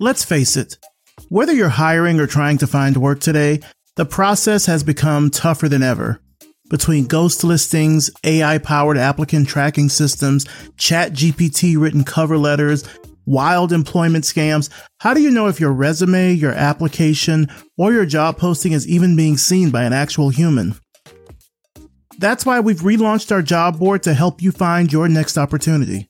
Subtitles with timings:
[0.00, 0.76] Let's face it,
[1.28, 3.60] whether you're hiring or trying to find work today,
[3.94, 6.20] the process has become tougher than ever.
[6.68, 10.46] Between ghost listings, AI powered applicant tracking systems,
[10.76, 12.82] chat GPT written cover letters,
[13.24, 14.68] wild employment scams,
[14.98, 17.46] how do you know if your resume, your application,
[17.78, 20.74] or your job posting is even being seen by an actual human?
[22.18, 26.08] That's why we've relaunched our job board to help you find your next opportunity.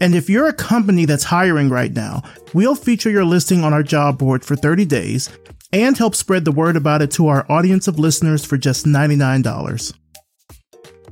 [0.00, 2.22] And if you're a company that's hiring right now,
[2.54, 5.28] we'll feature your listing on our job board for 30 days
[5.72, 9.92] and help spread the word about it to our audience of listeners for just $99.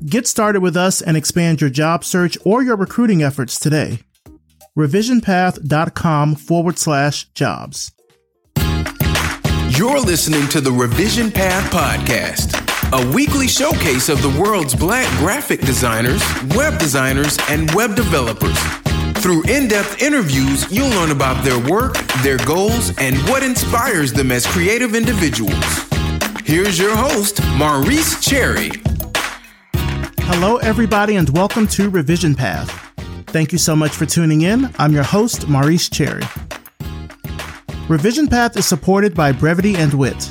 [0.05, 4.01] Get started with us and expand your job search or your recruiting efforts today.
[4.77, 7.93] Revisionpath.com forward slash jobs.
[9.71, 15.61] You're listening to the Revision Path Podcast, a weekly showcase of the world's black graphic
[15.63, 16.23] designers,
[16.55, 18.57] web designers, and web developers.
[19.21, 24.31] Through in depth interviews, you'll learn about their work, their goals, and what inspires them
[24.31, 25.65] as creative individuals.
[26.45, 28.71] Here's your host, Maurice Cherry.
[30.21, 32.71] Hello, everybody, and welcome to Revision Path.
[33.27, 34.73] Thank you so much for tuning in.
[34.79, 36.23] I'm your host, Maurice Cherry.
[37.89, 40.31] Revision Path is supported by Brevity and Wit.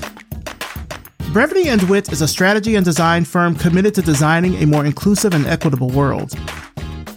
[1.36, 5.34] Brevity and Wit is a strategy and design firm committed to designing a more inclusive
[5.34, 6.32] and equitable world.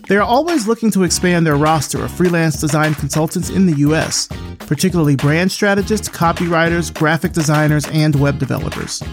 [0.09, 4.27] They are always looking to expand their roster of freelance design consultants in the US,
[4.59, 9.05] particularly brand strategists, copywriters, graphic designers, and web developers.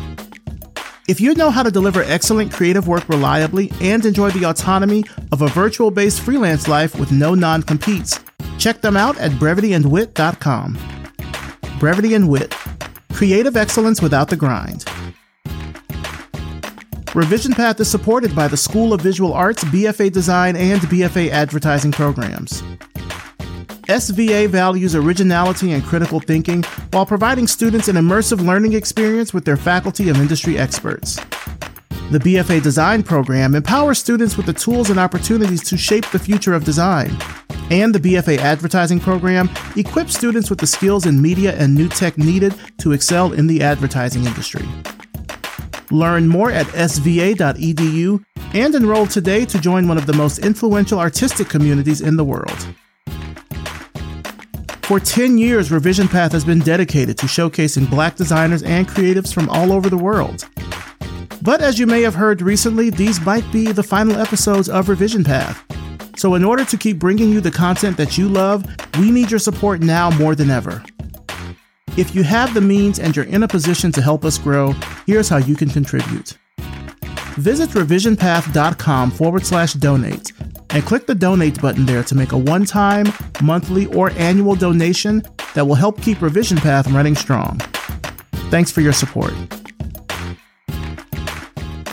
[1.08, 5.44] If you know how to deliver excellent creative work reliably and enjoy the autonomy of
[5.44, 8.20] a virtual based freelance life with no non competes,
[8.58, 10.80] check them out at brevityandwit.com.
[11.78, 12.56] Brevity and Wit
[13.16, 14.83] Creative excellence without the grind.
[17.16, 21.94] Revision Path is supported by the School of Visual Arts BFA Design and BFA Advertising
[21.94, 22.61] programs.
[23.88, 29.55] SVA values originality and critical thinking while providing students an immersive learning experience with their
[29.55, 31.16] faculty of industry experts.
[32.11, 36.53] The BFA Design program empowers students with the tools and opportunities to shape the future
[36.53, 37.17] of design.
[37.71, 42.17] And the BFA Advertising program equips students with the skills in media and new tech
[42.17, 44.65] needed to excel in the advertising industry.
[45.91, 48.23] Learn more at sva.edu
[48.53, 52.67] and enroll today to join one of the most influential artistic communities in the world.
[54.83, 59.49] For 10 years, Revision Path has been dedicated to showcasing black designers and creatives from
[59.49, 60.47] all over the world.
[61.41, 65.23] But as you may have heard recently, these might be the final episodes of Revision
[65.23, 65.63] Path.
[66.17, 68.65] So, in order to keep bringing you the content that you love,
[68.99, 70.83] we need your support now more than ever.
[71.98, 74.73] If you have the means and you're in a position to help us grow,
[75.08, 76.38] here's how you can contribute.
[77.38, 80.33] Visit revisionpath.com forward slash donate
[80.72, 83.06] and click the donate button there to make a one time,
[83.42, 85.23] monthly, or annual donation
[85.54, 87.60] that will help keep Revision Path running strong.
[88.52, 89.33] Thanks for your support.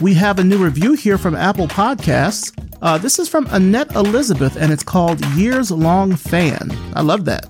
[0.00, 2.52] We have a new review here from Apple Podcasts.
[2.82, 6.72] Uh, this is from Annette Elizabeth, and it's called Years Long Fan.
[6.94, 7.46] I love that.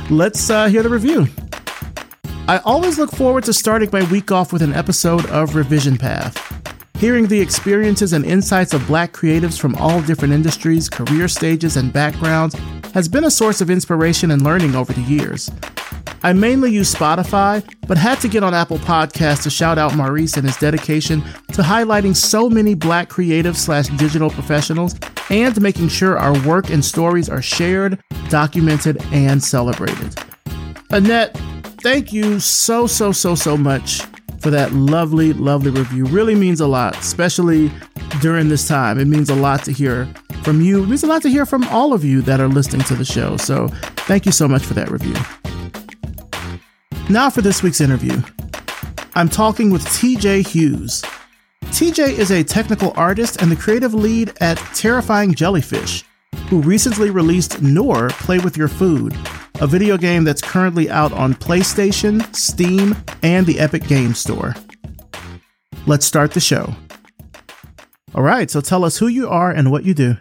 [0.10, 1.26] Let's uh, hear the review.
[2.48, 6.40] I always look forward to starting my week off with an episode of Revision Path.
[6.96, 11.92] Hearing the experiences and insights of black creatives from all different industries, career stages, and
[11.92, 12.54] backgrounds
[12.94, 15.50] has been a source of inspiration and learning over the years.
[16.22, 20.36] I mainly use Spotify, but had to get on Apple Podcasts to shout out Maurice
[20.36, 24.94] and his dedication to highlighting so many black creative slash digital professionals
[25.30, 30.16] and making sure our work and stories are shared, documented, and celebrated.
[30.90, 31.36] Annette,
[31.86, 34.00] thank you so, so, so, so much
[34.40, 36.04] for that lovely, lovely review.
[36.06, 37.70] Really means a lot, especially
[38.20, 38.98] during this time.
[38.98, 40.82] It means a lot to hear from you.
[40.82, 43.04] It means a lot to hear from all of you that are listening to the
[43.04, 43.36] show.
[43.36, 43.68] So
[44.08, 45.14] thank you so much for that review.
[47.08, 48.20] Now for this week's interview.
[49.14, 51.04] I'm talking with TJ Hughes.
[51.66, 56.02] TJ is a technical artist and the creative lead at Terrifying Jellyfish,
[56.48, 59.16] who recently released Nour Play With Your Food,
[59.60, 64.54] a video game that's currently out on PlayStation, Steam, and the Epic Games Store.
[65.86, 66.74] Let's start the show.
[68.14, 70.16] All right, so tell us who you are and what you do.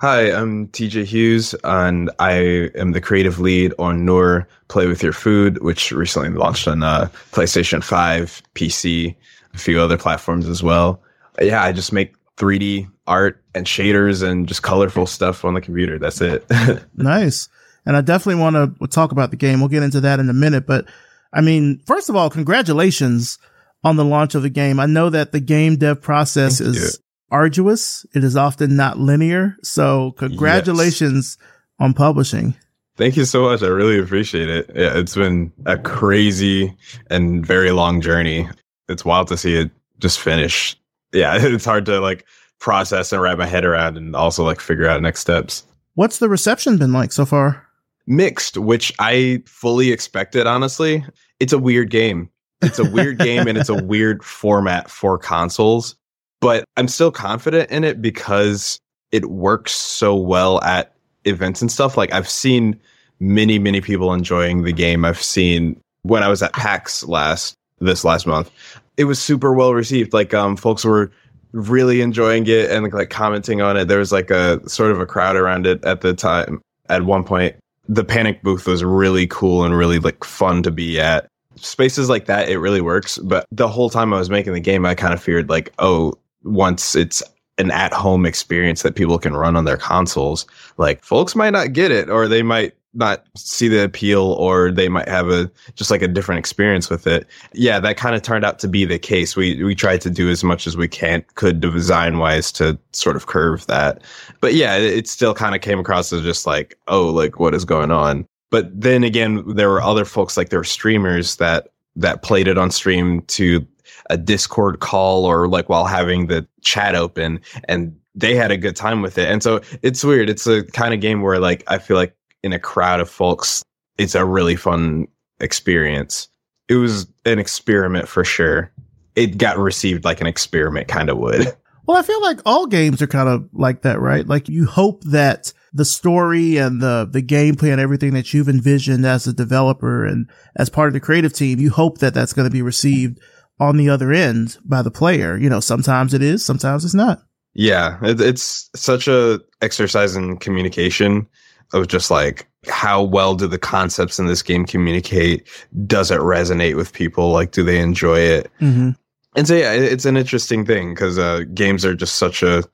[0.00, 5.12] Hi, I'm TJ Hughes, and I am the creative lead on Nour Play With Your
[5.12, 9.14] Food, which recently launched on uh, PlayStation 5, PC,
[9.54, 11.02] a few other platforms as well.
[11.40, 15.98] Yeah, I just make 3D art and shaders and just colorful stuff on the computer.
[15.98, 16.46] That's it.
[16.96, 17.48] nice.
[17.90, 19.58] And I definitely want to talk about the game.
[19.58, 20.64] We'll get into that in a minute.
[20.64, 20.84] But
[21.32, 23.36] I mean, first of all, congratulations
[23.82, 24.78] on the launch of the game.
[24.78, 27.04] I know that the game dev process Thank is you.
[27.32, 28.06] arduous.
[28.14, 29.56] It is often not linear.
[29.64, 31.48] So congratulations yes.
[31.80, 32.54] on publishing.
[32.96, 33.60] Thank you so much.
[33.60, 34.70] I really appreciate it.
[34.72, 36.72] Yeah, it's been a crazy
[37.10, 38.48] and very long journey.
[38.88, 40.76] It's wild to see it just finish.
[41.12, 42.24] Yeah, it's hard to like
[42.60, 45.64] process and wrap my head around and also like figure out next steps.
[45.94, 47.66] What's the reception been like so far?
[48.10, 51.04] Mixed, which I fully expected, honestly.
[51.38, 52.28] It's a weird game.
[52.60, 55.94] It's a weird game and it's a weird format for consoles,
[56.40, 58.80] but I'm still confident in it because
[59.12, 60.92] it works so well at
[61.24, 61.96] events and stuff.
[61.96, 62.78] Like I've seen
[63.20, 65.04] many, many people enjoying the game.
[65.04, 68.50] I've seen when I was at PAX last this last month,
[68.96, 70.12] it was super well received.
[70.12, 71.12] Like um folks were
[71.52, 73.86] really enjoying it and like commenting on it.
[73.86, 76.60] There was like a sort of a crowd around it at the time.
[76.88, 77.54] At one point,
[77.90, 81.26] the panic booth was really cool and really like fun to be at.
[81.56, 83.18] Spaces like that, it really works.
[83.18, 86.14] But the whole time I was making the game, I kind of feared like, oh,
[86.44, 87.20] once it's
[87.58, 90.46] an at home experience that people can run on their consoles,
[90.76, 94.88] like folks might not get it or they might not see the appeal or they
[94.88, 97.26] might have a just like a different experience with it.
[97.52, 99.36] Yeah, that kind of turned out to be the case.
[99.36, 103.16] We we tried to do as much as we can could design wise to sort
[103.16, 104.02] of curve that.
[104.40, 107.54] But yeah, it, it still kind of came across as just like, oh, like what
[107.54, 108.26] is going on?
[108.50, 112.58] But then again, there were other folks like there were streamers that that played it
[112.58, 113.66] on stream to
[114.08, 118.76] a Discord call or like while having the chat open and they had a good
[118.76, 119.28] time with it.
[119.28, 120.28] And so it's weird.
[120.28, 123.62] It's a kind of game where like I feel like in a crowd of folks,
[123.98, 125.06] it's a really fun
[125.40, 126.28] experience.
[126.68, 128.72] It was an experiment for sure.
[129.16, 131.56] It got received like an experiment kind of would.
[131.86, 134.24] Well, I feel like all games are kind of like that, right?
[134.24, 139.04] Like you hope that the story and the the gameplay and everything that you've envisioned
[139.04, 142.46] as a developer and as part of the creative team, you hope that that's going
[142.46, 143.18] to be received
[143.58, 145.36] on the other end by the player.
[145.36, 147.22] You know, sometimes it is, sometimes it's not.
[147.54, 151.26] Yeah, it, it's such a exercise in communication
[151.72, 155.46] of just like how well do the concepts in this game communicate?
[155.86, 157.30] Does it resonate with people?
[157.30, 158.50] Like, do they enjoy it?
[158.60, 158.90] Mm-hmm.
[159.36, 162.64] And so, yeah, it's an interesting thing because uh, games are just such a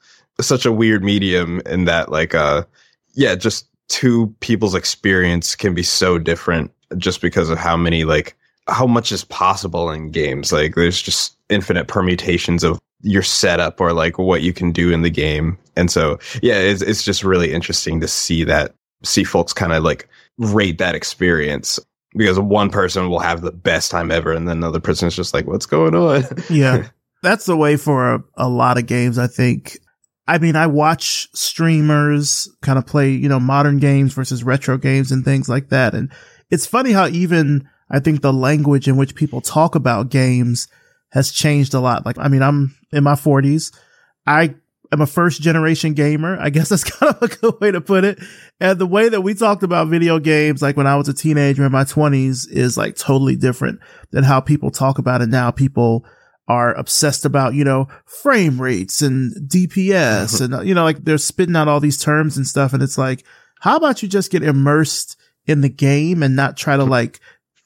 [0.41, 2.63] such a weird medium in that, like, uh,
[3.15, 8.37] yeah, just two people's experience can be so different just because of how many like
[8.69, 10.53] how much is possible in games.
[10.53, 15.03] Like, there's just infinite permutations of your setup or like what you can do in
[15.03, 15.59] the game.
[15.77, 18.75] And so, yeah, it's, it's just really interesting to see that
[19.07, 20.09] see folks kind of like
[20.39, 21.79] rate that experience
[22.17, 25.35] because one person will have the best time ever and then another person is just
[25.35, 26.25] like what's going on?
[26.51, 26.89] Yeah.
[27.23, 29.79] That's the way for a, a, lot of games i think.
[30.29, 35.13] I mean i watch streamers kind of play you know modern games versus retro games
[35.13, 36.11] and things like that and
[36.51, 40.69] it's funny how even i think the language in which people talk about games
[41.13, 43.73] has changed a lot like i mean i'm in my 40s
[44.27, 44.55] i
[44.93, 46.39] am a first generation gamer.
[46.41, 48.19] I guess that's kind of a good way to put it.
[48.61, 51.65] And the way that we talked about video games, like when I was a teenager
[51.65, 53.81] in my twenties is like totally different
[54.11, 55.51] than how people talk about it now.
[55.51, 56.05] People
[56.49, 60.59] are obsessed about, you know, frame rates and DPS uh-huh.
[60.59, 62.73] and, you know, like they're spitting out all these terms and stuff.
[62.73, 63.25] And it's like,
[63.61, 65.17] how about you just get immersed
[65.47, 67.21] in the game and not try to like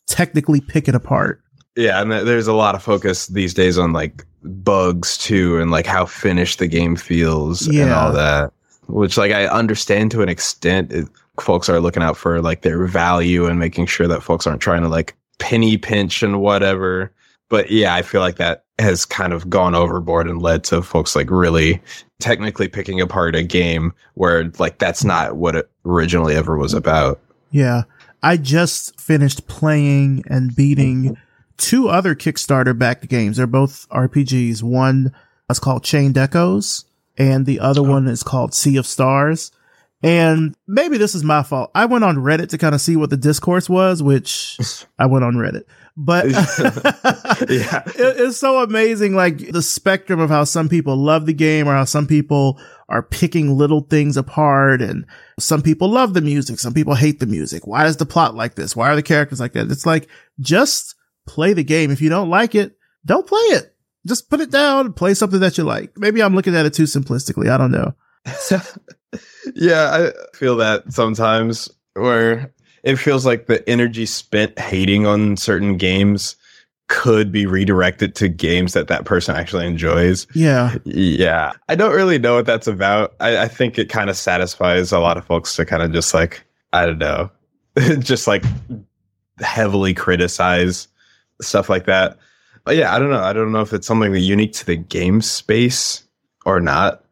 [0.06, 1.42] technically pick it apart?
[1.80, 5.86] Yeah, and there's a lot of focus these days on like bugs too, and like
[5.86, 7.84] how finished the game feels yeah.
[7.84, 8.52] and all that.
[8.86, 10.92] Which like I understand to an extent.
[10.92, 11.08] It,
[11.40, 14.82] folks are looking out for like their value and making sure that folks aren't trying
[14.82, 17.12] to like penny pinch and whatever.
[17.48, 21.16] But yeah, I feel like that has kind of gone overboard and led to folks
[21.16, 21.80] like really
[22.20, 27.20] technically picking apart a game where like that's not what it originally ever was about.
[27.50, 27.82] Yeah.
[28.22, 31.16] I just finished playing and beating
[31.60, 33.36] two other Kickstarter backed games.
[33.36, 34.62] They're both RPGs.
[34.62, 35.12] One
[35.48, 36.86] is called Chained Echoes
[37.16, 37.90] and the other oh.
[37.90, 39.52] one is called Sea of Stars.
[40.02, 41.70] And maybe this is my fault.
[41.74, 44.58] I went on Reddit to kind of see what the discourse was, which
[44.98, 45.64] I went on Reddit.
[45.94, 46.38] But yeah.
[47.86, 51.74] it, it's so amazing, like the spectrum of how some people love the game or
[51.74, 54.80] how some people are picking little things apart.
[54.80, 55.04] And
[55.38, 56.58] some people love the music.
[56.58, 57.66] Some people hate the music.
[57.66, 58.74] Why is the plot like this?
[58.74, 59.70] Why are the characters like that?
[59.70, 60.08] It's like
[60.40, 60.94] just
[61.26, 61.90] play the game.
[61.90, 63.74] If you don't like it, don't play it.
[64.06, 65.92] Just put it down and play something that you like.
[65.96, 67.50] Maybe I'm looking at it too simplistically.
[67.50, 67.94] I don't know.
[69.54, 75.76] yeah, I feel that sometimes where it feels like the energy spent hating on certain
[75.76, 76.36] games
[76.88, 80.26] could be redirected to games that that person actually enjoys.
[80.34, 80.74] Yeah.
[80.84, 81.52] Yeah.
[81.68, 83.14] I don't really know what that's about.
[83.20, 86.12] I, I think it kind of satisfies a lot of folks to kind of just
[86.12, 87.30] like, I don't know,
[88.00, 88.44] just like
[89.38, 90.88] heavily criticize
[91.40, 92.18] stuff like that.
[92.64, 93.22] But yeah, I don't know.
[93.22, 96.04] I don't know if it's something unique to the game space
[96.44, 97.04] or not.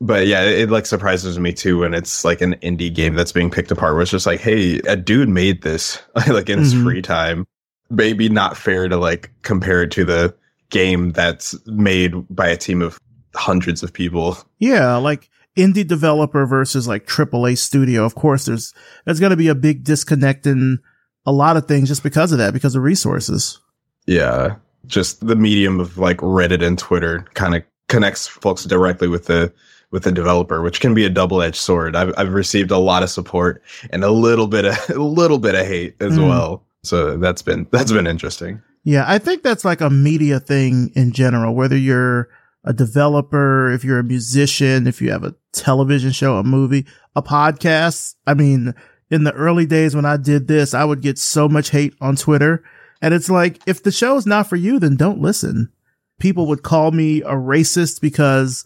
[0.00, 3.32] but yeah, it, it, like surprises me too when it's like an indie game that's
[3.32, 3.94] being picked apart.
[3.94, 6.84] Where it's just like, hey, a dude made this like in his mm-hmm.
[6.84, 7.46] free time.
[7.88, 10.34] Maybe not fair to like compare it to the
[10.70, 12.98] game that's made by a team of
[13.34, 14.36] hundreds of people.
[14.58, 18.04] Yeah, like indie developer versus like AAA studio.
[18.04, 18.74] Of course, there's
[19.04, 20.78] there's going to be a big disconnect in
[21.24, 23.60] a lot of things just because of that, because of resources.
[24.06, 29.26] Yeah, just the medium of like Reddit and Twitter kind of connects folks directly with
[29.26, 29.52] the
[29.90, 31.96] with the developer, which can be a double edged sword.
[31.96, 35.54] I've I've received a lot of support and a little bit of a little bit
[35.54, 36.28] of hate as mm.
[36.28, 36.64] well.
[36.82, 38.62] So that's been that's been interesting.
[38.84, 42.28] Yeah, I think that's like a media thing in general, whether you're
[42.62, 46.86] a developer, if you're a musician, if you have a television show, a movie,
[47.16, 48.14] a podcast.
[48.26, 48.74] I mean,
[49.10, 52.14] in the early days when I did this, I would get so much hate on
[52.14, 52.62] Twitter.
[53.02, 55.70] And it's like, if the show is not for you, then don't listen.
[56.18, 58.64] People would call me a racist because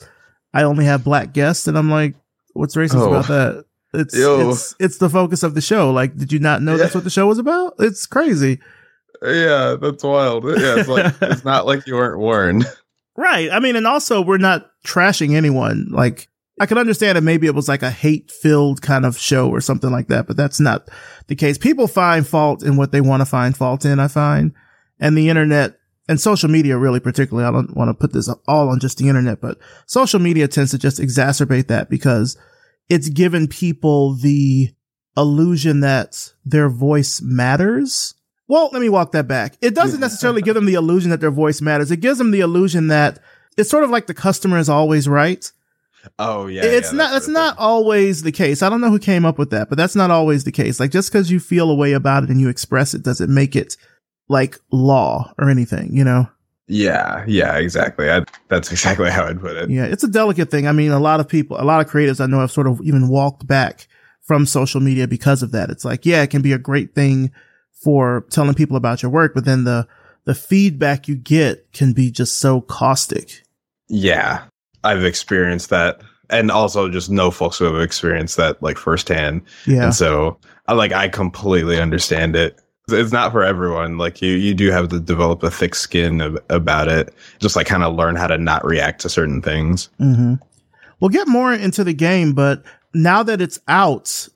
[0.54, 1.66] I only have black guests.
[1.66, 2.14] And I'm like,
[2.52, 3.12] what's racist oh.
[3.12, 3.64] about that?
[3.92, 5.90] It's, it's, it's the focus of the show.
[5.90, 6.78] Like, did you not know yeah.
[6.78, 7.75] that's what the show was about?
[7.80, 8.60] It's crazy.
[9.20, 10.44] Yeah, that's wild.
[10.44, 12.64] Yeah, it's like, it's not like you weren't warned.
[13.16, 13.50] Right.
[13.52, 15.88] I mean, and also we're not trashing anyone.
[15.90, 16.29] Like,
[16.61, 19.62] I can understand if maybe it was like a hate filled kind of show or
[19.62, 20.90] something like that, but that's not
[21.26, 21.57] the case.
[21.57, 24.52] People find fault in what they want to find fault in, I find.
[25.00, 28.69] And the internet and social media really particularly, I don't want to put this all
[28.69, 32.37] on just the internet, but social media tends to just exacerbate that because
[32.90, 34.69] it's given people the
[35.17, 38.14] illusion that their voice matters.
[38.49, 39.57] Well, let me walk that back.
[39.62, 41.90] It doesn't necessarily give them the illusion that their voice matters.
[41.90, 43.19] It gives them the illusion that
[43.57, 45.50] it's sort of like the customer is always right
[46.19, 47.11] Oh yeah, it's yeah, not.
[47.11, 48.62] That's, that's not always the case.
[48.62, 50.80] I don't know who came up with that, but that's not always the case.
[50.80, 53.54] Like just because you feel a way about it and you express it doesn't make
[53.54, 53.76] it
[54.28, 55.95] like law or anything.
[55.95, 56.28] You know.
[56.73, 58.09] Yeah, yeah, exactly.
[58.09, 59.71] I, that's exactly how I'd put it.
[59.71, 60.69] Yeah, it's a delicate thing.
[60.69, 62.80] I mean, a lot of people, a lot of creatives I know have sort of
[62.83, 63.88] even walked back
[64.23, 65.71] from social media because of that.
[65.71, 67.33] It's like, yeah, it can be a great thing
[67.83, 69.88] for telling people about your work, but then the
[70.26, 73.42] the feedback you get can be just so caustic.
[73.88, 74.45] Yeah,
[74.84, 79.42] I've experienced that, and also just know folks who have experienced that like firsthand.
[79.66, 79.84] Yeah.
[79.84, 82.60] And so, I like I completely understand it.
[82.88, 83.99] It's not for everyone.
[83.99, 87.14] Like you, you do have to develop a thick skin of, about it.
[87.38, 89.88] Just like kind of learn how to not react to certain things.
[90.00, 90.34] Mm-hmm.
[91.00, 94.28] We'll get more into the game, but now that it's out,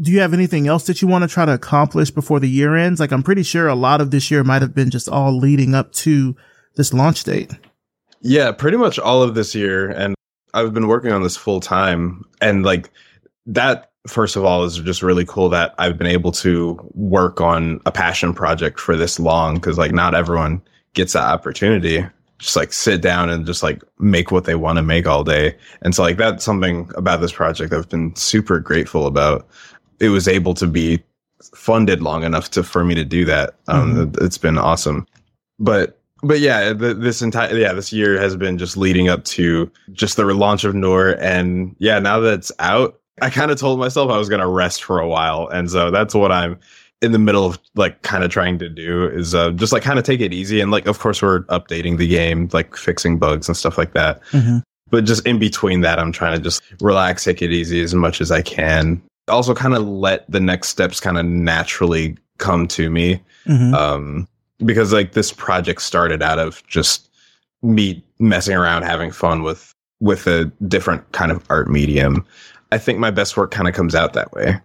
[0.00, 2.76] do you have anything else that you want to try to accomplish before the year
[2.76, 3.00] ends?
[3.00, 5.74] Like I'm pretty sure a lot of this year might have been just all leading
[5.74, 6.36] up to
[6.76, 7.52] this launch date.
[8.20, 9.90] Yeah, pretty much all of this year.
[9.90, 10.14] And
[10.54, 12.24] I've been working on this full time.
[12.40, 12.90] And like
[13.46, 17.80] that, first of all, is just really cool that I've been able to work on
[17.86, 20.62] a passion project for this long because like not everyone
[20.94, 22.04] gets that opportunity.
[22.38, 25.56] Just like sit down and just like make what they want to make all day.
[25.82, 29.46] And so like that's something about this project I've been super grateful about.
[30.00, 31.02] It was able to be
[31.54, 33.56] funded long enough to for me to do that.
[33.68, 34.24] Um, mm-hmm.
[34.24, 35.06] It's been awesome.
[35.58, 39.70] But but yeah, the, this entire yeah this year has been just leading up to
[39.92, 43.78] just the relaunch of Nour, and yeah, now that it's out, I kind of told
[43.78, 46.58] myself I was gonna rest for a while, and so that's what I'm
[47.02, 49.98] in the middle of like kind of trying to do is uh, just like kind
[49.98, 53.48] of take it easy, and like of course we're updating the game, like fixing bugs
[53.48, 54.22] and stuff like that.
[54.30, 54.58] Mm-hmm.
[54.90, 58.20] But just in between that, I'm trying to just relax, take it easy as much
[58.20, 59.00] as I can.
[59.28, 63.22] Also, kind of let the next steps kind of naturally come to me.
[63.46, 63.74] Mm-hmm.
[63.74, 64.28] Um,
[64.64, 67.10] because like this project started out of just
[67.62, 72.24] me messing around having fun with with a different kind of art medium.
[72.72, 74.58] I think my best work kind of comes out that way.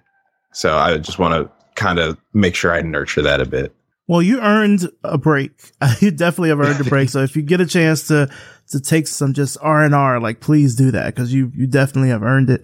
[0.54, 3.76] So i just want to kind of make sure i nurture that a bit.
[4.08, 5.72] Well you earned a break.
[6.00, 7.10] You definitely have earned a break.
[7.10, 8.30] So if you get a chance to
[8.70, 12.50] to take some just r&r like please do that because you you definitely have earned
[12.50, 12.64] it.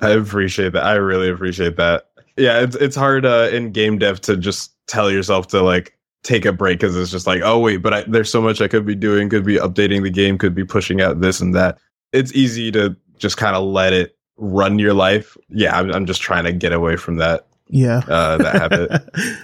[0.00, 0.84] I appreciate that.
[0.84, 2.06] I really appreciate that.
[2.36, 6.44] Yeah it's, it's hard uh, in game dev to just tell yourself to like take
[6.44, 8.86] a break because it's just like, oh wait, but I, there's so much I could
[8.86, 9.28] be doing.
[9.28, 10.38] Could be updating the game.
[10.38, 11.78] Could be pushing out this and that.
[12.12, 15.36] It's easy to just kind of let it run your life.
[15.48, 17.46] Yeah, I'm, I'm just trying to get away from that.
[17.68, 19.02] Yeah, uh, that habit.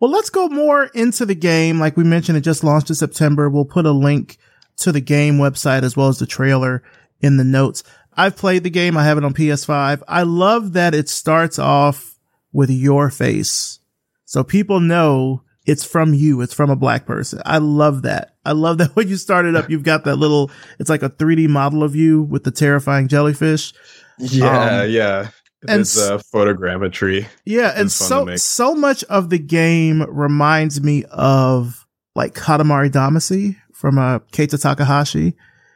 [0.00, 1.80] well, let's go more into the game.
[1.80, 3.50] Like we mentioned, it just launched in September.
[3.50, 4.38] We'll put a link
[4.78, 6.82] to the game website as well as the trailer
[7.20, 7.82] in the notes.
[8.14, 8.96] I've played the game.
[8.96, 10.02] I have it on PS5.
[10.08, 12.18] I love that it starts off
[12.52, 13.80] with your face.
[14.24, 16.40] So people know it's from you.
[16.40, 17.42] It's from a black person.
[17.44, 18.34] I love that.
[18.44, 21.10] I love that when you start it up, you've got that little, it's like a
[21.10, 23.74] 3D model of you with the terrifying jellyfish.
[24.18, 25.28] Yeah, um, yeah.
[25.68, 27.26] And it's a photogrammetry.
[27.44, 31.84] Yeah, and so so much of the game reminds me of
[32.14, 35.34] like Katamari Damacy from uh, Keita Takahashi.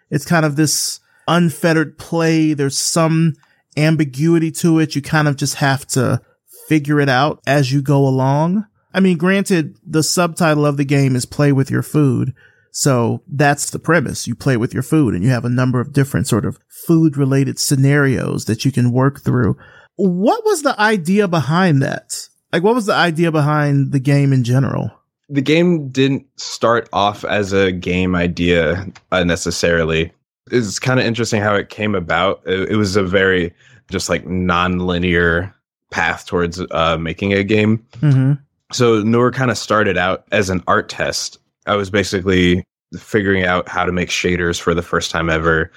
[0.08, 2.54] It's kind of this unfettered play.
[2.54, 3.34] There's some
[3.76, 4.94] ambiguity to it.
[4.94, 6.20] You kind of just have to
[6.68, 8.66] figure it out as you go along.
[8.94, 12.34] I mean, granted, the subtitle of the game is play with your food.
[12.70, 14.26] So that's the premise.
[14.26, 17.16] You play with your food and you have a number of different sort of food
[17.16, 19.56] related scenarios that you can work through.
[19.96, 22.28] What was the idea behind that?
[22.52, 24.90] Like, what was the idea behind the game in general?
[25.28, 30.12] The game didn't start off as a game idea uh, necessarily.
[30.50, 32.42] It's kind of interesting how it came about.
[32.46, 33.54] It, it was a very
[33.90, 35.54] just like non-linear
[35.90, 37.87] path towards uh, making a game.
[38.00, 38.32] Mm-hmm.
[38.73, 41.38] So Nour kind of started out as an art test.
[41.67, 42.64] I was basically
[42.99, 45.71] figuring out how to make shaders for the first time ever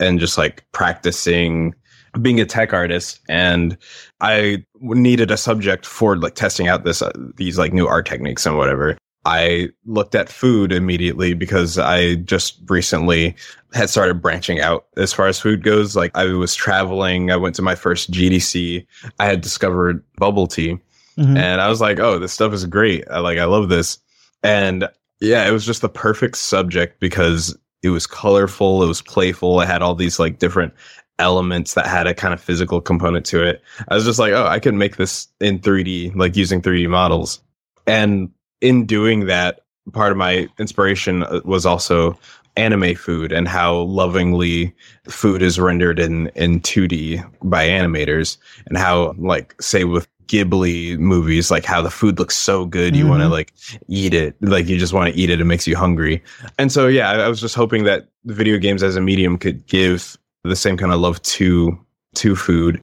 [0.00, 1.74] and just like practicing
[2.20, 3.76] being a tech artist and
[4.20, 8.44] I needed a subject for like testing out this uh, these like new art techniques
[8.44, 8.98] and whatever.
[9.24, 13.36] I looked at food immediately because I just recently
[13.72, 15.94] had started branching out as far as food goes.
[15.94, 18.84] Like I was traveling, I went to my first GDC,
[19.20, 20.78] I had discovered bubble tea,
[21.16, 21.36] mm-hmm.
[21.36, 23.04] and I was like, "Oh, this stuff is great!
[23.10, 23.98] I like, I love this."
[24.42, 24.88] And
[25.20, 29.66] yeah, it was just the perfect subject because it was colorful, it was playful, it
[29.66, 30.72] had all these like different
[31.18, 33.62] elements that had a kind of physical component to it.
[33.88, 37.40] I was just like, "Oh, I can make this in 3D, like using 3D models."
[37.86, 39.60] And in doing that,
[39.92, 42.18] part of my inspiration uh, was also
[42.56, 44.74] anime food and how lovingly
[45.08, 51.50] food is rendered in in 2D by animators and how like say with Ghibli movies
[51.50, 53.10] like how the food looks so good you mm-hmm.
[53.10, 53.52] want to like
[53.88, 56.22] eat it like you just want to eat it it makes you hungry
[56.58, 59.66] and so yeah I, I was just hoping that video games as a medium could
[59.66, 61.78] give the same kind of love to
[62.14, 62.80] to food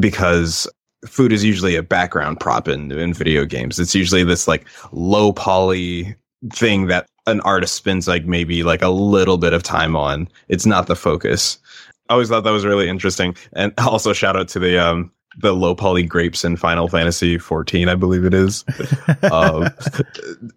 [0.00, 0.68] because
[1.06, 3.78] food is usually a background prop in, in video games.
[3.78, 6.16] It's usually this like low poly
[6.52, 10.28] thing that an artist spends like maybe like a little bit of time on.
[10.48, 11.58] It's not the focus.
[12.08, 13.36] I always thought that was really interesting.
[13.52, 17.88] And also shout out to the um the low poly grapes in Final Fantasy 14,
[17.88, 18.64] I believe it is.
[19.32, 19.68] um,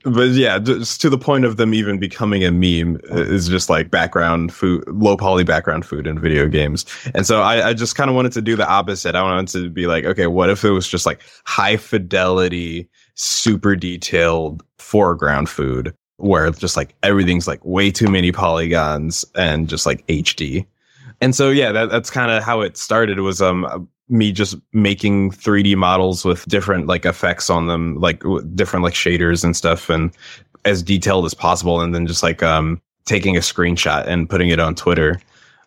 [0.05, 3.91] but yeah, just to the point of them even becoming a meme is just like
[3.91, 6.85] background food, low poly background food in video games.
[7.13, 9.15] And so I, I just kind of wanted to do the opposite.
[9.15, 13.75] I wanted to be like, okay, what if it was just like high fidelity, super
[13.75, 20.05] detailed foreground food where just like everything's like way too many polygons and just like
[20.07, 20.65] HD.
[21.19, 23.19] And so yeah, that, that's kind of how it started.
[23.19, 28.23] Was um me just making 3D models with different like effects on them, like
[28.55, 30.11] different like shaders and stuff, and
[30.65, 34.59] as detailed as possible, and then just like um taking a screenshot and putting it
[34.59, 35.19] on Twitter.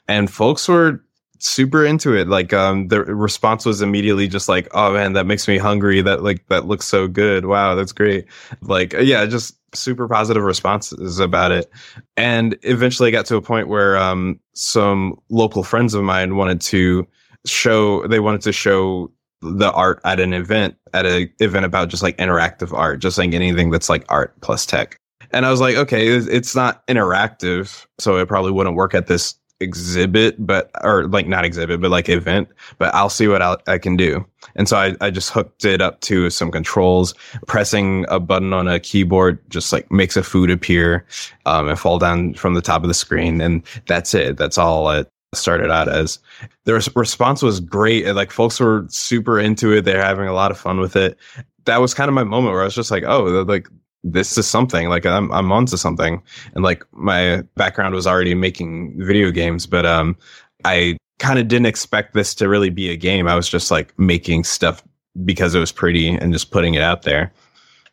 [0.09, 1.03] And folks were
[1.40, 2.29] super into it.
[2.29, 6.01] Like um the response was immediately just like, "Oh man, that makes me hungry.
[6.03, 7.47] That like that looks so good.
[7.47, 8.27] Wow, that's great."
[8.62, 11.70] Like yeah, just super positive responses about it.
[12.16, 16.61] And eventually I got to a point where um some local friends of mine wanted
[16.62, 17.07] to
[17.46, 19.11] show they wanted to show
[19.42, 23.35] the art at an event at an event about just like interactive art just like
[23.35, 24.96] anything that's like art plus tech.
[25.33, 29.35] And i was like okay it's not interactive so it probably wouldn't work at this
[29.61, 33.78] exhibit but or like not exhibit but like event but i'll see what I'll, i
[33.78, 34.24] can do.
[34.57, 37.14] And so I, I just hooked it up to some controls
[37.46, 41.04] pressing a button on a keyboard just like makes a food appear
[41.46, 44.37] um, and fall down from the top of the screen and that's it.
[44.37, 46.18] That's all it started out as.
[46.64, 48.07] The response was great.
[48.14, 49.83] Like folks were super into it.
[49.83, 51.16] They're having a lot of fun with it.
[51.64, 53.68] That was kind of my moment where I was just like, oh, like
[54.03, 54.88] this is something.
[54.88, 56.23] Like I'm I'm onto something.
[56.55, 60.16] And like my background was already making video games, but um
[60.64, 63.29] I kind of didn't expect this to really be a game.
[63.29, 64.83] I was just like making stuff
[65.25, 67.33] because it was pretty and just putting it out there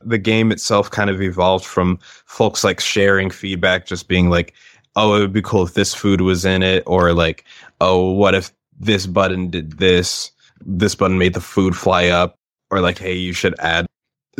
[0.06, 4.54] the game itself kind of evolved from folks like sharing feedback, just being like,
[4.96, 7.46] oh, it would be cool if this food was in it, or like,
[7.80, 10.32] oh, what if this button did this?
[10.66, 12.38] This button made the food fly up,
[12.70, 13.86] or like, hey, you should add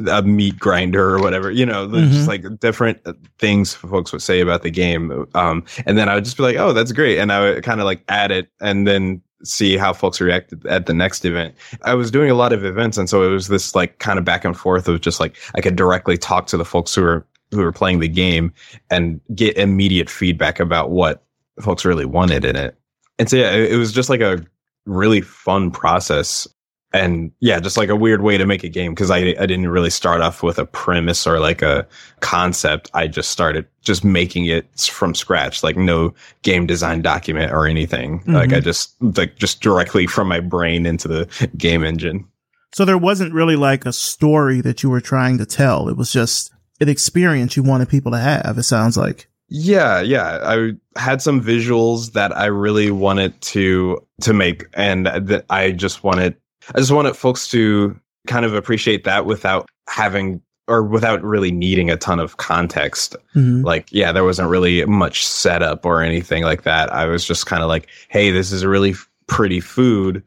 [0.10, 1.52] a meat grinder or whatever.
[1.52, 2.12] You know, mm-hmm.
[2.12, 5.28] just like different uh, things folks would say about the game.
[5.36, 7.80] Um, and then I would just be like, oh, that's great, and I would kind
[7.82, 11.56] of like add it, and then see how folks reacted at the next event.
[11.84, 14.26] I was doing a lot of events, and so it was this like kind of
[14.26, 17.26] back and forth of just like I could directly talk to the folks who were
[17.52, 18.54] who are playing the game
[18.90, 21.24] and get immediate feedback about what
[21.60, 22.78] folks really wanted in it.
[23.20, 24.44] And so yeah, it, it was just like a
[24.86, 26.48] really fun process
[26.94, 29.70] and yeah, just like a weird way to make a game because I I didn't
[29.70, 31.88] really start off with a premise or like a
[32.20, 32.92] concept.
[32.94, 38.20] I just started just making it from scratch, like no game design document or anything.
[38.20, 38.34] Mm-hmm.
[38.34, 42.28] Like I just like just directly from my brain into the game engine.
[42.74, 45.88] So there wasn't really like a story that you were trying to tell.
[45.88, 48.58] It was just an experience you wanted people to have.
[48.58, 49.30] It sounds like.
[49.48, 50.40] Yeah, yeah.
[50.44, 56.04] I had some visuals that I really wanted to to make, and that I just
[56.04, 56.36] wanted
[56.74, 61.90] I just wanted folks to kind of appreciate that without having or without really needing
[61.90, 63.16] a ton of context.
[63.36, 63.66] Mm-hmm.
[63.66, 66.92] Like, yeah, there wasn't really much setup or anything like that.
[66.94, 68.96] I was just kind of like, hey, this is a really
[69.28, 70.24] pretty food.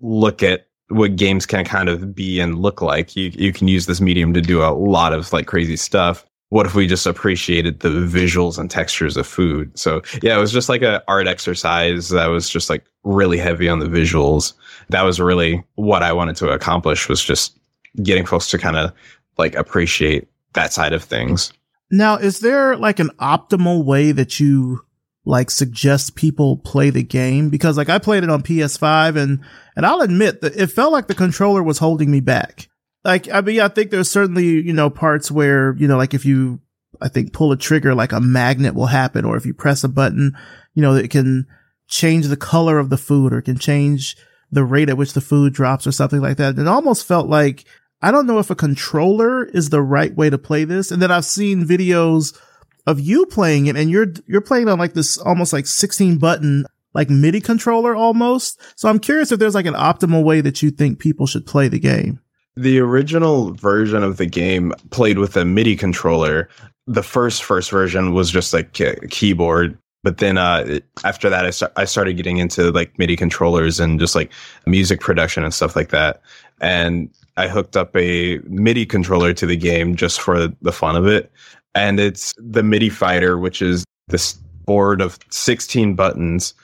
[0.00, 3.16] Look at what games can kind of be and look like.
[3.16, 6.24] You you can use this medium to do a lot of like crazy stuff.
[6.50, 9.76] What if we just appreciated the visuals and textures of food?
[9.76, 13.68] So yeah, it was just like an art exercise that was just like really heavy
[13.68, 14.52] on the visuals.
[14.90, 17.58] That was really what I wanted to accomplish was just
[18.02, 18.92] getting folks to kind of
[19.38, 21.52] like appreciate that side of things.
[21.90, 24.85] Now, is there like an optimal way that you
[25.26, 27.50] like suggest people play the game?
[27.50, 29.40] Because like I played it on PS5 and,
[29.76, 32.68] and I'll admit that it felt like the controller was holding me back.
[33.04, 36.24] Like, I mean, I think there's certainly, you know, parts where, you know, like if
[36.24, 36.60] you,
[37.00, 39.88] I think pull a trigger, like a magnet will happen, or if you press a
[39.88, 40.36] button,
[40.74, 41.46] you know, it can
[41.88, 44.16] change the color of the food or can change
[44.50, 46.58] the rate at which the food drops or something like that.
[46.58, 47.64] It almost felt like
[48.02, 50.90] I don't know if a controller is the right way to play this.
[50.90, 52.38] And then I've seen videos
[52.86, 56.66] of you playing it and you're, you're playing on like this almost like 16 button,
[56.94, 58.60] like MIDI controller almost.
[58.76, 61.68] So I'm curious if there's like an optimal way that you think people should play
[61.68, 62.20] the game.
[62.56, 66.48] The original version of the game played with a MIDI controller.
[66.86, 71.50] The first first version was just like a keyboard but then uh, after that I,
[71.50, 74.30] st- I started getting into like midi controllers and just like
[74.64, 76.22] music production and stuff like that
[76.60, 81.06] and I hooked up a MIDI controller to the game just for the fun of
[81.06, 81.30] it.
[81.76, 84.32] And it's the MIDI Fighter, which is this
[84.64, 86.54] board of 16 buttons.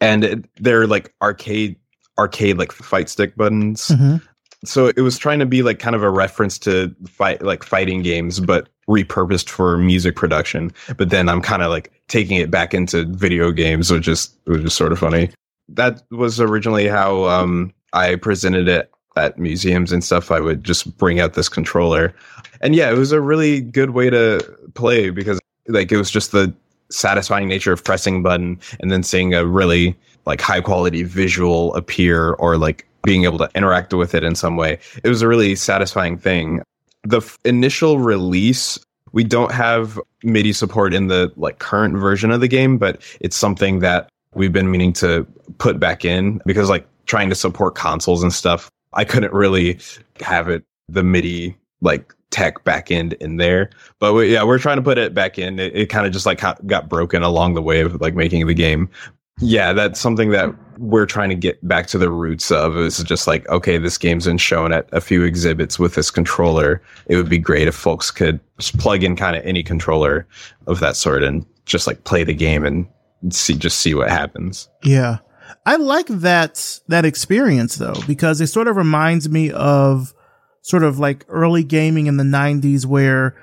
[0.00, 1.76] And it, they're like arcade,
[2.18, 3.88] arcade like fight stick buttons.
[3.88, 4.16] Mm-hmm.
[4.64, 8.02] So it was trying to be like kind of a reference to fight, like fighting
[8.02, 10.72] games, but repurposed for music production.
[10.96, 14.62] But then I'm kind of like taking it back into video games, which is, which
[14.62, 15.30] is sort of funny.
[15.68, 20.96] That was originally how um, I presented it at museums and stuff, I would just
[20.96, 22.14] bring out this controller.
[22.60, 26.32] And yeah, it was a really good way to play because like it was just
[26.32, 26.52] the
[26.90, 32.32] satisfying nature of pressing button and then seeing a really like high quality visual appear
[32.34, 34.78] or like being able to interact with it in some way.
[35.02, 36.62] It was a really satisfying thing.
[37.04, 38.78] The f- initial release
[39.12, 43.36] we don't have MIDI support in the like current version of the game, but it's
[43.36, 45.26] something that we've been meaning to
[45.58, 49.78] put back in because like trying to support consoles and stuff I couldn't really
[50.20, 53.70] have it the MIDI like tech back end in there.
[54.00, 55.60] But we, yeah, we're trying to put it back in.
[55.60, 58.54] It, it kind of just like got broken along the way of like making the
[58.54, 58.90] game.
[59.40, 62.76] Yeah, that's something that we're trying to get back to the roots of.
[62.76, 66.82] Is just like okay, this game's been shown at a few exhibits with this controller.
[67.06, 70.26] It would be great if folks could just plug in kind of any controller
[70.66, 72.86] of that sort and just like play the game and
[73.30, 74.68] see just see what happens.
[74.82, 75.18] Yeah.
[75.64, 80.12] I like that, that experience though, because it sort of reminds me of
[80.62, 83.36] sort of like early gaming in the nineties where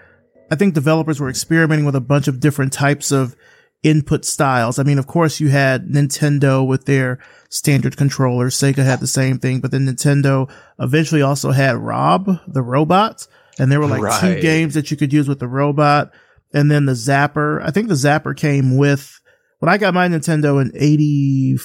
[0.52, 3.36] I think developers were experimenting with a bunch of different types of
[3.84, 4.80] input styles.
[4.80, 8.56] I mean, of course you had Nintendo with their standard controllers.
[8.56, 13.28] Sega had the same thing, but then Nintendo eventually also had Rob, the robot.
[13.58, 14.22] And there were like right.
[14.22, 16.12] two games that you could use with the robot.
[16.54, 17.62] And then the Zapper.
[17.62, 19.22] I think the Zapper came with,
[19.60, 21.60] when I got my Nintendo in 84,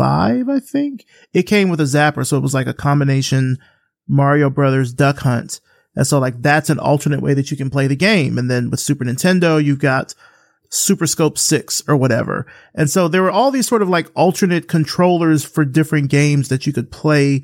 [0.00, 1.04] five, I think.
[1.34, 3.58] It came with a zapper, so it was like a combination
[4.10, 5.60] Mario Brothers Duck Hunt.
[5.96, 8.38] And so like that's an alternate way that you can play the game.
[8.38, 10.14] And then with Super Nintendo, you've got
[10.68, 12.46] Super Scope 6 or whatever.
[12.74, 16.66] And so there were all these sort of like alternate controllers for different games that
[16.66, 17.42] you could play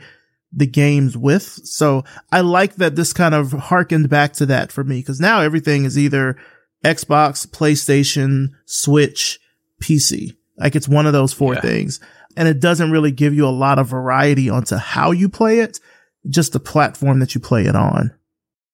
[0.53, 1.43] the games with.
[1.43, 5.41] So I like that this kind of harkened back to that for me because now
[5.41, 6.37] everything is either
[6.85, 9.41] Xbox, PlayStation, Switch,
[9.83, 10.37] PC.
[10.57, 11.61] Like it's one of those four yeah.
[11.61, 12.01] things
[12.37, 15.81] and it doesn't really give you a lot of variety onto how you play it,
[16.29, 18.13] just the platform that you play it on.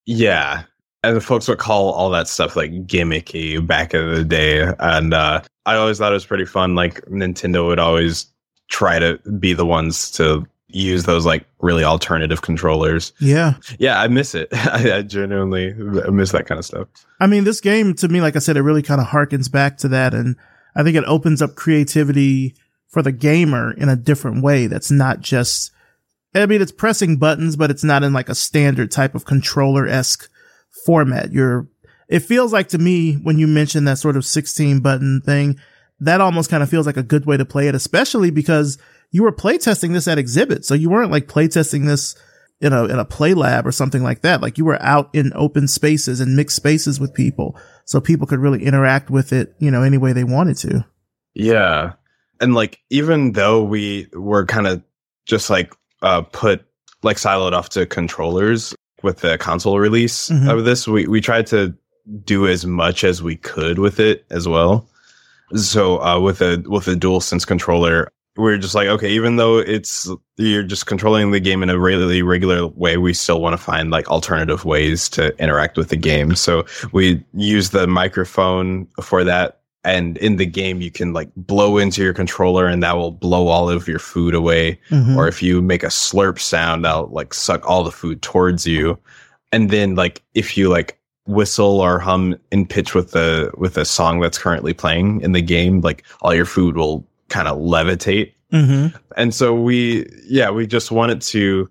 [0.07, 0.65] Yeah.
[1.05, 4.73] And the folks would call all that stuff like gimmicky back in the day.
[4.79, 6.75] And uh, I always thought it was pretty fun.
[6.75, 8.27] Like Nintendo would always
[8.71, 13.13] try to be the ones to use those like really alternative controllers.
[13.21, 13.55] Yeah.
[13.79, 14.49] Yeah, I miss it.
[14.53, 16.89] I, I genuinely miss that kind of stuff.
[17.21, 19.77] I mean, this game to me, like I said, it really kind of harkens back
[19.79, 20.15] to that.
[20.15, 20.37] And
[20.75, 22.55] I think it opens up creativity
[22.89, 24.67] for the gamer in a different way.
[24.67, 25.73] That's not just,
[26.35, 29.87] I mean, it's pressing buttons, but it's not in like a standard type of controller
[29.87, 30.31] esque
[30.87, 31.33] format.
[31.33, 31.69] You're,
[32.09, 35.59] it feels like to me when you mention that sort of 16 button thing,
[36.01, 38.79] that almost kind of feels like a good way to play it, especially because
[39.11, 40.65] you were playtesting this at exhibit.
[40.65, 42.17] So you weren't like playtesting this
[42.61, 44.41] in a in a play lab or something like that.
[44.41, 48.39] Like you were out in open spaces and mixed spaces with people, so people could
[48.39, 50.87] really interact with it, you know, any way they wanted to.
[51.35, 51.95] Yeah,
[52.41, 54.83] and like even though we were kind of
[55.27, 56.65] just like uh, put
[57.03, 60.49] like siloed off to controllers with the console release mm-hmm.
[60.49, 61.75] of this, we we tried to
[62.25, 64.89] do as much as we could with it as well.
[65.55, 69.59] So uh, with a with a dual sense controller, we're just like, okay, even though
[69.59, 73.63] it's you're just controlling the game in a really regular way, we still want to
[73.63, 76.35] find like alternative ways to interact with the game.
[76.35, 79.61] So we use the microphone for that.
[79.85, 83.49] And in the game, you can like blow into your controller and that will blow
[83.49, 84.79] all of your food away.
[84.91, 85.17] Mm-hmm.
[85.17, 88.99] Or if you make a slurp sound, that'll like suck all the food towards you.
[89.51, 93.85] And then like if you like whistle or hum in pitch with the with a
[93.85, 98.33] song that's currently playing in the game, like all your food will kind of levitate.
[98.53, 98.97] Mm-hmm.
[99.17, 101.69] And so we, yeah, we just wanted to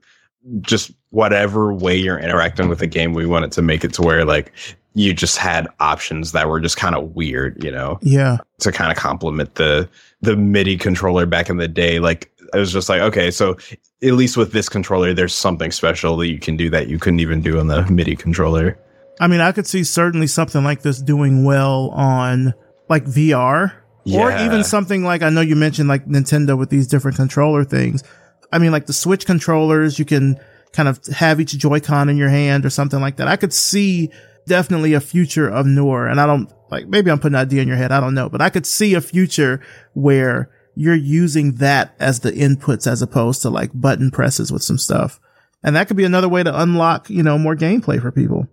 [0.61, 4.25] just whatever way you're interacting with the game, we wanted to make it to where
[4.25, 4.51] like
[4.93, 7.97] you just had options that were just kind of weird, you know?
[8.01, 8.37] Yeah.
[8.59, 9.89] To kind of complement the
[10.21, 11.99] the MIDI controller back in the day.
[11.99, 13.57] Like I was just like, okay, so
[14.03, 17.19] at least with this controller, there's something special that you can do that you couldn't
[17.19, 18.77] even do on the MIDI controller.
[19.19, 22.53] I mean, I could see certainly something like this doing well on
[22.89, 24.19] like VR yeah.
[24.19, 28.03] Or even something like I know you mentioned like Nintendo with these different controller things.
[28.51, 30.39] I mean, like the Switch controllers, you can
[30.73, 33.27] kind of have each Joy-Con in your hand or something like that.
[33.27, 34.11] I could see
[34.47, 37.67] definitely a future of Nour, and I don't like maybe I'm putting an idea in
[37.67, 37.91] your head.
[37.91, 39.61] I don't know, but I could see a future
[39.93, 44.77] where you're using that as the inputs as opposed to like button presses with some
[44.77, 45.19] stuff.
[45.63, 48.47] And that could be another way to unlock, you know, more gameplay for people,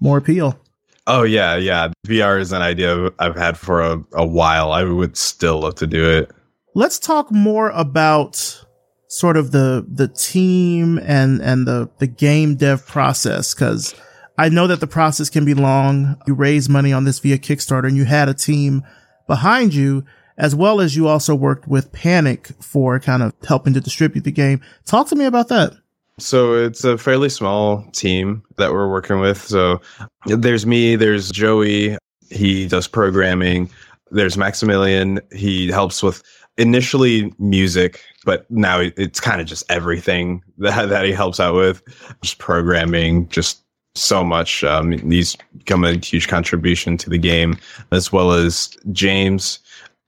[0.00, 0.58] more appeal.
[1.06, 1.88] Oh yeah, yeah.
[2.06, 4.72] VR is an idea I've had for a, a while.
[4.72, 6.30] I would still love to do it.
[6.74, 8.64] Let's talk more about
[9.10, 13.94] sort of the the team and and the the game dev process because
[14.38, 16.16] I know that the process can be long.
[16.26, 18.82] You raise money on this via Kickstarter and you had a team
[19.26, 20.04] behind you
[20.38, 24.32] as well as you also worked with Panic for kind of helping to distribute the
[24.32, 24.62] game.
[24.86, 25.74] Talk to me about that.
[26.18, 29.42] So it's a fairly small team that we're working with.
[29.42, 29.80] So
[30.26, 31.98] there's me, there's Joey,
[32.30, 33.70] he does programming.
[34.10, 36.22] There's Maximilian, he helps with
[36.58, 41.82] initially music, but now it's kind of just everything that, that he helps out with,
[42.22, 43.62] just programming, just
[43.94, 44.62] so much.
[44.64, 47.58] Um, he's become a huge contribution to the game,
[47.92, 49.58] as well as James.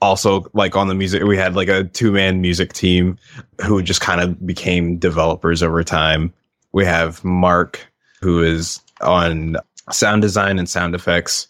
[0.01, 3.17] Also like on the music we had like a two-man music team
[3.65, 6.33] who just kind of became developers over time.
[6.73, 7.87] We have mark
[8.21, 9.57] who is on
[9.93, 11.47] sound design and sound effects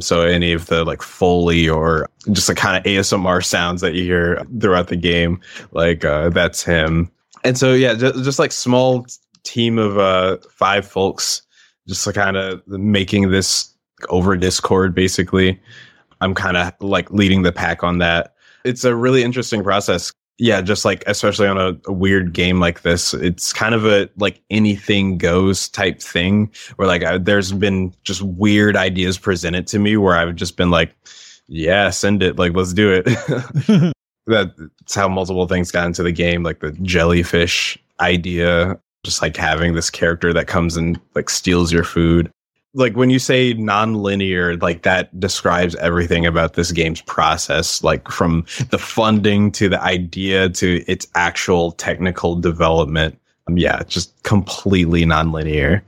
[0.00, 4.02] so any of the like foley or just the kind of asmr sounds that you
[4.02, 5.40] hear throughout the game
[5.72, 7.10] like uh, that's him
[7.44, 9.06] and so yeah just, just like small
[9.44, 11.42] team of uh five folks
[11.86, 13.72] just like kind of making this
[14.08, 15.60] over discord basically
[16.24, 18.34] I'm kind of like leading the pack on that.
[18.64, 20.12] It's a really interesting process.
[20.38, 24.10] Yeah, just like especially on a, a, weird game like this, it's kind of a
[24.16, 29.78] like anything goes type thing where like I, there's been just weird ideas presented to
[29.78, 30.92] me where I've just been like,
[31.46, 33.92] yeah, send it, like let's do it.
[34.26, 39.74] That's how multiple things got into the game, like the jellyfish idea, just like having
[39.74, 42.30] this character that comes and like steals your food
[42.74, 48.44] like when you say non-linear like that describes everything about this game's process like from
[48.70, 53.18] the funding to the idea to its actual technical development.
[53.46, 55.84] Um, yeah just completely non-linear.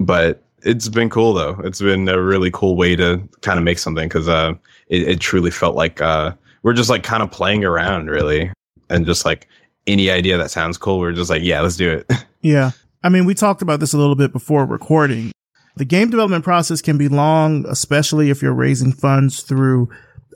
[0.00, 1.60] But it's been cool though.
[1.64, 4.54] It's been a really cool way to kind of make something because uh
[4.88, 8.50] it, it, truly felt like uh we're just like kind of playing around really.
[8.88, 9.48] And just like
[9.86, 12.10] any idea that sounds cool we're just like yeah let's do it.
[12.42, 12.72] Yeah.
[13.04, 15.32] I mean, we talked about this a little bit before recording.
[15.76, 19.88] The game development process can be long, especially if you're raising funds through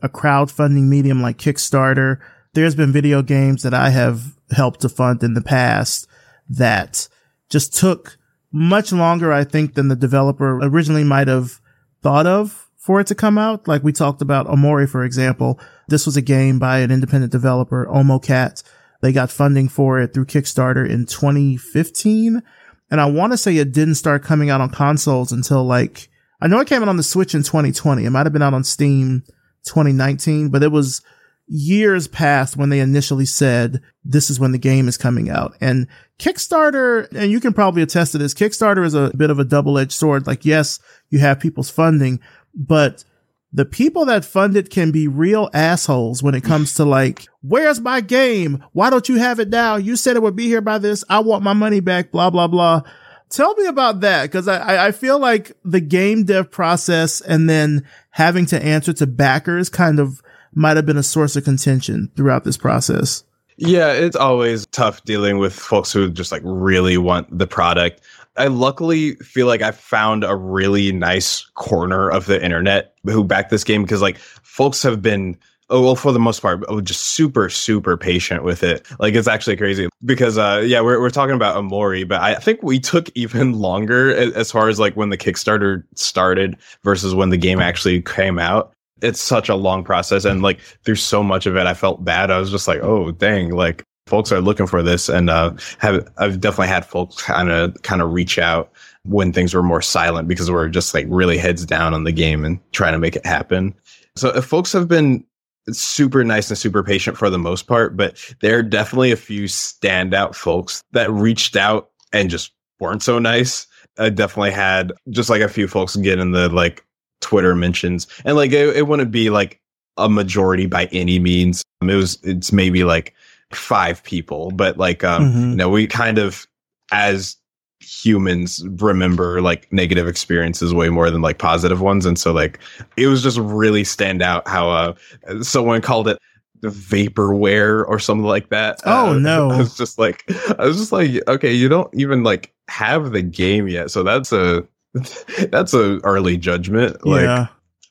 [0.03, 2.19] a crowdfunding medium like Kickstarter.
[2.55, 6.07] There's been video games that I have helped to fund in the past
[6.49, 7.09] that
[7.51, 8.17] just took
[8.53, 11.61] much longer, I think, than the developer originally might have
[12.03, 13.69] thought of for it to come out.
[13.69, 15.61] Like we talked about Omori, for example.
[15.89, 18.63] This was a game by an independent developer, Omocat.
[19.03, 22.43] They got funding for it through Kickstarter in 2015
[22.91, 26.09] and I want to say it didn't start coming out on consoles until like,
[26.41, 28.05] I know it came out on the Switch in 2020.
[28.05, 29.23] It might have been out on Steam
[29.65, 31.03] 2019, but it was
[31.49, 35.55] years past when they initially said this is when the game is coming out.
[35.61, 35.87] And
[36.19, 39.79] Kickstarter, and you can probably attest to this, Kickstarter is a bit of a double
[39.79, 40.27] edged sword.
[40.27, 42.21] Like, yes, you have people's funding,
[42.55, 43.05] but
[43.53, 47.81] the people that fund it can be real assholes when it comes to like, where's
[47.81, 48.63] my game?
[48.73, 49.77] Why don't you have it now?
[49.77, 51.05] You said it would be here by this.
[51.09, 52.83] I want my money back, blah, blah, blah.
[53.31, 54.31] Tell me about that.
[54.31, 59.07] Cause I, I feel like the game dev process and then having to answer to
[59.07, 63.25] backers kind of might have been a source of contention throughout this process.
[63.59, 68.03] Yeah, it's always tough dealing with folks who just like really want the product.
[68.39, 73.51] I luckily feel like I found a really nice corner of the internet who backed
[73.51, 77.01] this game because like folks have been oh well for the most part oh, just
[77.01, 78.87] super super patient with it.
[78.99, 82.63] Like it's actually crazy because uh yeah we're, we're talking about Omori but i think
[82.63, 87.31] we took even longer as, as far as like when the kickstarter started versus when
[87.31, 88.73] the game actually came out.
[89.03, 92.31] It's such a long process and like there's so much of it i felt bad.
[92.31, 96.07] I was just like oh dang like folks are looking for this and uh have
[96.19, 98.73] i've definitely had folks kind of kind of reach out
[99.05, 102.45] when things were more silent because we're just like really heads down on the game
[102.45, 103.75] and trying to make it happen
[104.15, 105.25] so if folks have been
[105.73, 109.45] super nice and super patient for the most part but there are definitely a few
[109.45, 113.67] standout folks that reached out and just weren't so nice
[113.99, 116.87] i definitely had just like a few folks get in the like
[117.27, 119.61] Twitter mentions, and like it, it wouldn't be like
[119.97, 121.65] a majority by any means.
[121.83, 123.15] It was it's maybe like
[123.53, 125.51] five people, but like um, mm-hmm.
[125.51, 126.47] you know, we kind of
[126.93, 127.37] as
[127.81, 132.59] humans remember like negative experiences way more than like positive ones, and so like
[132.97, 134.95] it was just really stand out how uh
[135.43, 136.19] someone called it
[136.61, 138.81] the vaporware or something like that.
[138.85, 139.51] Oh uh, no!
[139.51, 140.25] I was just like,
[140.59, 144.33] I was just like, okay, you don't even like have the game yet, so that's
[144.33, 144.67] a
[145.51, 147.05] that's a early judgment.
[147.07, 147.47] Like, yeah,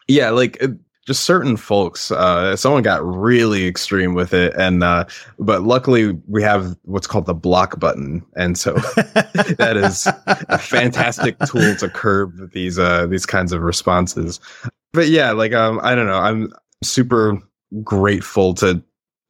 [0.07, 0.61] yeah, like
[1.05, 2.11] just certain folks.
[2.11, 5.05] Uh, someone got really extreme with it, and uh,
[5.39, 8.73] but luckily we have what's called the block button, and so
[9.57, 14.39] that is a fantastic tool to curb these uh these kinds of responses.
[14.93, 16.51] But yeah, like um, I don't know, I'm
[16.83, 17.39] super
[17.83, 18.81] grateful to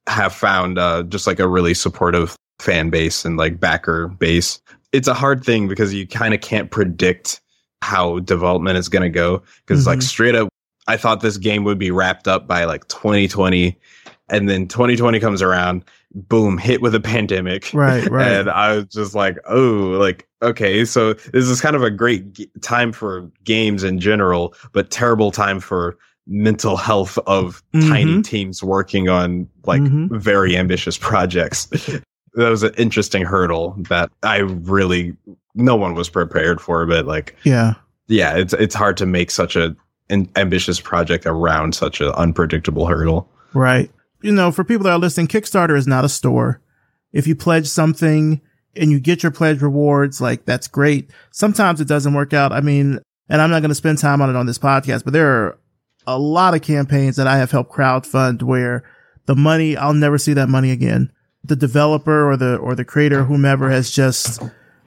[0.08, 4.60] have found uh just like a really supportive fan base and like backer base.
[4.92, 7.40] It's a hard thing because you kind of can't predict
[7.82, 9.90] how development is going to go because mm-hmm.
[9.90, 10.48] like straight up
[10.88, 13.78] i thought this game would be wrapped up by like 2020
[14.28, 18.86] and then 2020 comes around boom hit with a pandemic right right and i was
[18.86, 23.30] just like oh like okay so this is kind of a great g- time for
[23.44, 25.96] games in general but terrible time for
[26.28, 27.88] mental health of mm-hmm.
[27.88, 30.16] tiny teams working on like mm-hmm.
[30.16, 31.66] very ambitious projects
[32.34, 35.16] that was an interesting hurdle that i really
[35.56, 37.74] no one was prepared for, but like, yeah,
[38.06, 39.74] yeah, it's it's hard to make such a
[40.08, 43.28] an ambitious project around such an unpredictable hurdle.
[43.54, 43.90] Right.
[44.22, 46.60] You know, for people that are listening, Kickstarter is not a store.
[47.12, 48.40] If you pledge something
[48.74, 51.10] and you get your pledge rewards, like that's great.
[51.30, 52.52] Sometimes it doesn't work out.
[52.52, 55.12] I mean, and I'm not going to spend time on it on this podcast, but
[55.12, 55.58] there are
[56.06, 58.84] a lot of campaigns that I have helped crowdfund where
[59.26, 61.10] the money, I'll never see that money again.
[61.42, 64.42] The developer or the, or the creator, whomever has just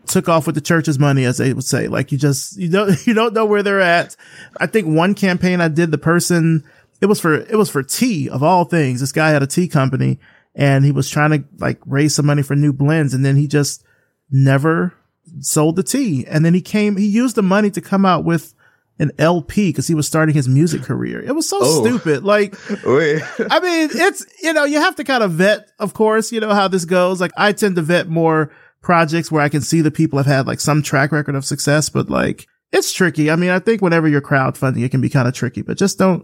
[0.10, 1.88] took off with the church's money, as they would say.
[1.88, 4.15] Like you just, you don't, you don't know where they're at.
[4.58, 6.63] I think one campaign I did, the person,
[7.00, 9.00] it was for, it was for tea of all things.
[9.00, 10.19] This guy had a tea company
[10.56, 13.13] and he was trying to like raise some money for new blends.
[13.13, 13.84] And then he just
[14.30, 14.93] never
[15.39, 16.26] sold the tea.
[16.28, 18.54] And then he came, he used the money to come out with
[18.98, 21.22] an LP because he was starting his music career.
[21.22, 21.86] It was so oh.
[21.86, 22.24] stupid.
[22.26, 26.41] Like, I mean, it's, you know, you have to kind of vet, of course, you
[26.41, 27.22] know how this goes.
[27.22, 30.48] Like I tend to vet more projects where I can see the people have had
[30.48, 33.32] like some track record of success, but like it's tricky.
[33.32, 35.98] I mean, I think whenever you're crowdfunding, it can be kind of tricky, but just
[35.98, 36.24] don't,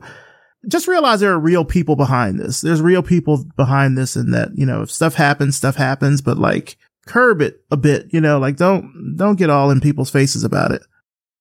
[0.67, 2.61] just realize there are real people behind this.
[2.61, 6.37] There's real people behind this and that, you know, if stuff happens, stuff happens, but
[6.37, 10.43] like curb it a bit, you know, like don't, don't get all in people's faces
[10.43, 10.81] about it.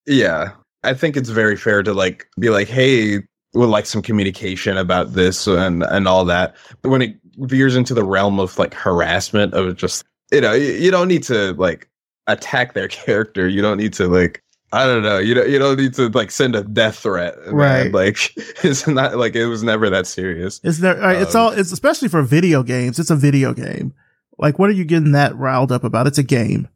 [0.07, 0.53] Yeah.
[0.83, 3.21] I think it's very fair to like be like, Hey,
[3.55, 6.57] would like some communication about this and, and all that.
[6.83, 10.73] But when it veers into the realm of like harassment of just you know, you,
[10.73, 11.89] you don't need to like
[12.27, 13.49] attack their character.
[13.49, 15.19] You don't need to like I don't know.
[15.19, 17.37] You don't you don't need to like send a death threat.
[17.47, 17.93] Right.
[17.93, 18.33] Like
[18.65, 20.61] it's not like it was never that serious.
[20.65, 22.99] Is there um, it's all it's especially for video games.
[22.99, 23.95] It's a video game.
[24.39, 26.07] Like what are you getting that riled up about?
[26.07, 26.69] It's a game.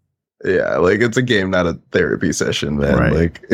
[0.44, 2.96] Yeah, like it's a game, not a therapy session, man.
[2.96, 3.12] Right.
[3.12, 3.44] Like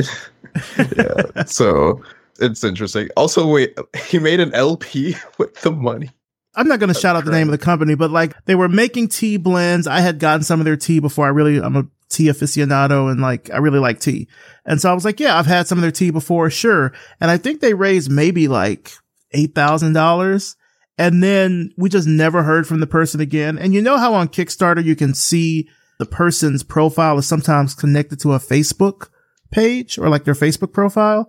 [0.96, 1.44] yeah.
[1.44, 2.02] so
[2.38, 3.08] it's interesting.
[3.16, 6.10] Also, wait, he made an LP with the money.
[6.56, 8.68] I'm not going to shout out the name of the company, but like they were
[8.68, 9.86] making tea blends.
[9.86, 11.26] I had gotten some of their tea before.
[11.26, 14.28] I really, I'm a tea aficionado and like I really like tea.
[14.64, 16.50] And so I was like, yeah, I've had some of their tea before.
[16.50, 16.92] Sure.
[17.20, 18.92] And I think they raised maybe like
[19.34, 20.56] $8,000.
[20.96, 23.58] And then we just never heard from the person again.
[23.58, 25.68] And you know how on Kickstarter you can see
[25.98, 29.08] the person's profile is sometimes connected to a Facebook
[29.50, 31.28] page or like their Facebook profile.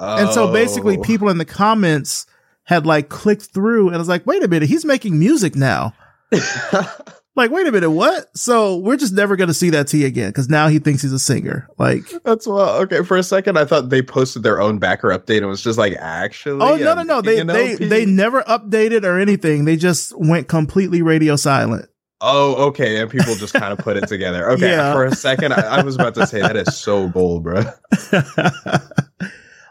[0.00, 1.02] And so basically Oh.
[1.02, 2.26] people in the comments
[2.64, 5.94] had like clicked through and I was like, wait a minute, he's making music now.
[7.36, 8.36] Like, wait a minute, what?
[8.36, 11.12] So we're just never going to see that tea again because now he thinks he's
[11.12, 11.68] a singer.
[11.78, 13.02] Like, That's well, okay.
[13.02, 15.94] For a second, I thought they posted their own backer update and was just like,
[15.98, 16.64] actually.
[16.64, 19.64] oh no, no, no, they they they never updated or anything.
[19.64, 21.88] They just went completely radio silent.
[22.20, 23.00] Oh, okay.
[23.00, 24.50] And people just kind of put it together.
[24.52, 24.70] Okay.
[24.74, 24.92] Yeah.
[24.92, 27.64] For a second, I, I was about to say that is so bold, bro.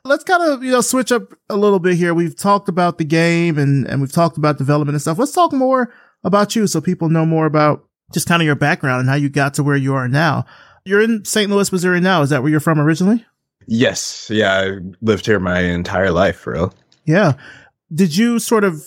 [0.06, 2.14] Let's kind of you know switch up a little bit here.
[2.14, 5.18] We've talked about the game and and we've talked about development and stuff.
[5.18, 5.94] Let's talk more
[6.24, 9.30] about you so people know more about just kind of your background and how you
[9.30, 10.46] got to where you are now.
[10.86, 11.50] You're in St.
[11.50, 12.22] Louis, Missouri now.
[12.22, 13.26] Is that where you're from originally?
[13.66, 14.30] Yes.
[14.30, 14.54] Yeah.
[14.54, 16.72] I lived here my entire life, bro.
[17.06, 17.34] Yeah.
[17.94, 18.86] Did you sort of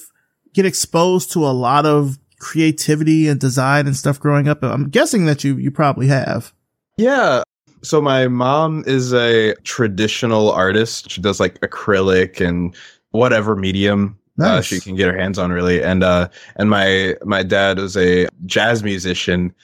[0.53, 4.63] get exposed to a lot of creativity and design and stuff growing up?
[4.63, 6.53] I'm guessing that you you probably have.
[6.99, 7.43] Yeah.
[7.87, 11.09] So my mom is a traditional artist.
[11.09, 12.75] She does like acrylic and
[13.13, 15.83] whatever medium uh, she can get her hands on, really.
[15.83, 19.55] And uh, and my my dad was a jazz musician.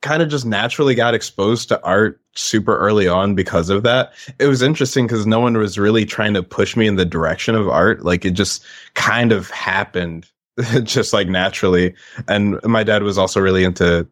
[0.00, 4.12] Kind of just naturally got exposed to art super early on because of that.
[4.38, 7.54] It was interesting because no one was really trying to push me in the direction
[7.54, 8.04] of art.
[8.04, 8.64] Like it just
[8.94, 10.30] kind of happened,
[10.82, 11.94] just like naturally.
[12.26, 14.06] And my dad was also really into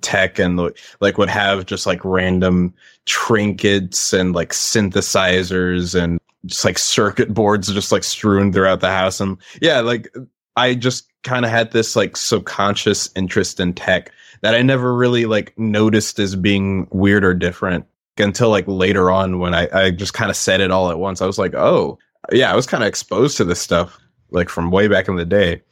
[0.00, 0.56] tech and
[1.00, 2.72] like- would have just like random
[3.06, 9.20] trinkets and like synthesizers and just like circuit boards just like strewn throughout the house.
[9.20, 10.08] And yeah like
[10.56, 14.10] i just kind of had this like subconscious interest in tech
[14.40, 17.84] that i never really like noticed as being weird or different
[18.18, 21.20] until like later on when i, I just kind of said it all at once.
[21.22, 21.98] I was like oh
[22.32, 23.98] yeah i was kind of exposed to this stuff
[24.30, 25.62] like from way back in the day.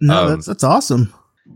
[0.00, 1.12] No, Um, that's that's awesome.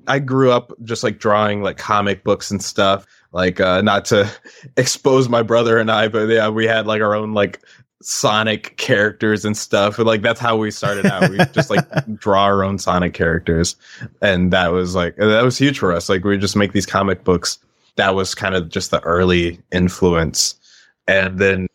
[0.06, 3.06] I grew up just like drawing like comic books and stuff.
[3.32, 4.30] Like uh not to
[4.76, 7.60] expose my brother and I, but yeah, we had like our own like
[8.02, 9.98] Sonic characters and stuff.
[9.98, 11.30] And like that's how we started out.
[11.30, 13.76] We just like draw our own Sonic characters.
[14.22, 16.08] And that was like that was huge for us.
[16.08, 17.58] Like we just make these comic books.
[17.96, 20.54] That was kind of just the early influence.
[21.06, 21.66] And then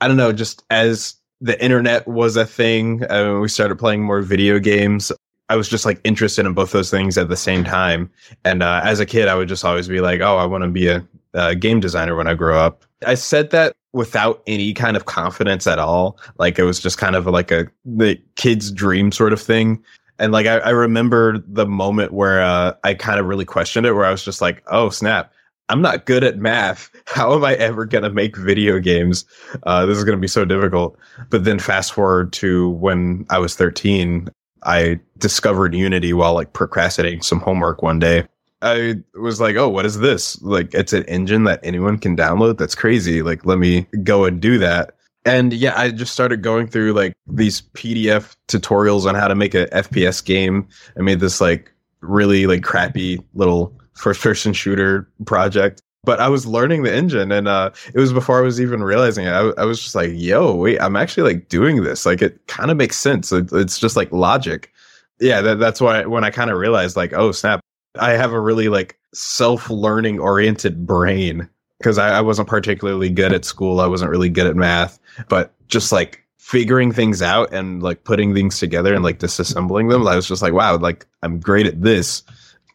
[0.00, 4.22] I don't know, just as the internet was a thing, uh, we started playing more
[4.22, 5.12] video games.
[5.48, 8.10] I was just like interested in both those things at the same time.
[8.44, 10.70] And uh, as a kid, I would just always be like, "Oh, I want to
[10.70, 14.96] be a, a game designer when I grow up." I said that without any kind
[14.96, 16.18] of confidence at all.
[16.38, 19.82] Like it was just kind of like a the kid's dream sort of thing.
[20.18, 23.92] And like I, I remember the moment where uh, I kind of really questioned it,
[23.92, 25.32] where I was just like, "Oh snap."
[25.70, 26.90] I'm not good at math.
[27.06, 29.24] How am I ever going to make video games?
[29.62, 30.98] Uh, this is going to be so difficult.
[31.30, 34.28] But then fast forward to when I was 13,
[34.64, 38.26] I discovered Unity while like procrastinating some homework one day.
[38.62, 40.40] I was like, "Oh, what is this?
[40.42, 42.56] Like, it's an engine that anyone can download.
[42.56, 43.22] That's crazy.
[43.22, 44.94] Like, let me go and do that."
[45.26, 49.54] And yeah, I just started going through like these PDF tutorials on how to make
[49.54, 50.68] a FPS game.
[50.98, 55.82] I made this like really like crappy little first person shooter project.
[56.04, 59.26] But I was learning the engine and uh it was before I was even realizing
[59.26, 59.30] it.
[59.30, 62.04] I, I was just like, yo, wait, I'm actually like doing this.
[62.06, 63.32] Like it kind of makes sense.
[63.32, 64.72] It, it's just like logic.
[65.20, 67.60] Yeah, that, that's why when I kind of realized like, oh snap,
[67.98, 71.48] I have a really like self-learning oriented brain
[71.78, 73.80] because I, I wasn't particularly good at school.
[73.80, 74.98] I wasn't really good at math,
[75.28, 80.06] but just like figuring things out and like putting things together and like disassembling them,
[80.06, 82.22] I was just like, wow, like I'm great at this.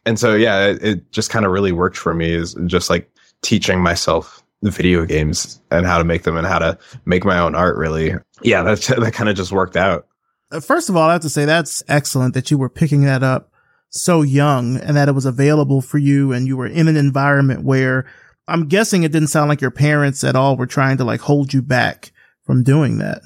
[0.06, 3.09] And so yeah, it, it just kind of really worked for me is just like
[3.42, 7.38] teaching myself the video games and how to make them and how to make my
[7.38, 8.14] own art really.
[8.42, 10.06] Yeah, that's that kind of just worked out.
[10.50, 13.22] Uh, First of all, I have to say that's excellent that you were picking that
[13.22, 13.52] up
[13.88, 17.64] so young and that it was available for you and you were in an environment
[17.64, 18.06] where
[18.46, 21.52] I'm guessing it didn't sound like your parents at all were trying to like hold
[21.52, 22.12] you back
[22.44, 23.22] from doing that.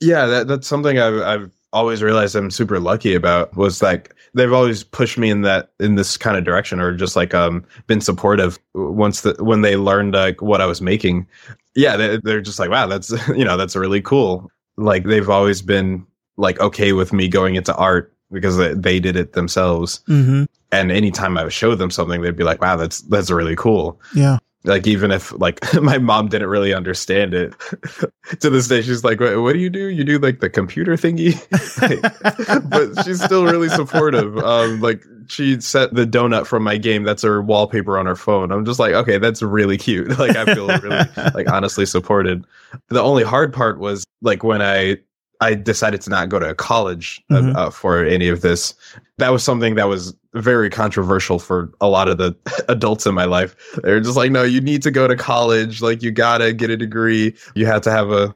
[0.00, 4.52] Yeah, that, that's something I've, I've always realized I'm super lucky about was like they've
[4.52, 8.00] always pushed me in that in this kind of direction or just like um been
[8.00, 11.26] supportive once the when they learned like what I was making.
[11.74, 14.50] Yeah, they, they're just like wow, that's you know that's really cool.
[14.76, 16.06] Like they've always been
[16.36, 20.00] like okay with me going into art because they, they did it themselves.
[20.08, 20.44] Mm-hmm.
[20.72, 24.00] And anytime I would show them something, they'd be like, wow, that's that's really cool
[24.14, 24.38] Yeah.
[24.66, 27.54] Like even if like my mom didn't really understand it.
[28.40, 29.86] To this day she's like what, what do you do?
[29.86, 31.34] You do like the computer thingy?
[32.70, 34.36] But she's still really supportive.
[34.38, 38.50] Um like she set the donut from my game that's her wallpaper on her phone.
[38.52, 40.18] I'm just like okay that's really cute.
[40.18, 42.44] Like i feel really like honestly supported.
[42.88, 44.96] The only hard part was like when i
[45.40, 47.56] i decided to not go to college uh, Mhm.
[47.56, 48.74] uh, for any of this.
[49.18, 52.36] That was something that was very controversial for a lot of the
[52.68, 55.80] adults in my life they're just like, no, you need to go to college.
[55.82, 57.34] Like, you gotta get a degree.
[57.54, 58.34] You have to have a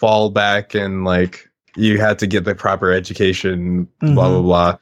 [0.00, 4.14] fallback, and like you had to get the proper education, Mhm.
[4.14, 4.78] blah blah blah.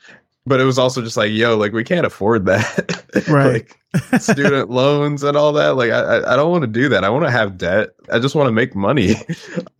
[0.46, 3.04] But it was also just like, yo, like we can't afford that.
[3.28, 3.66] Right.
[4.12, 5.76] like student loans and all that.
[5.76, 7.04] Like I, I- don't want to do that.
[7.04, 7.90] I want to have debt.
[8.12, 9.14] I just want to make money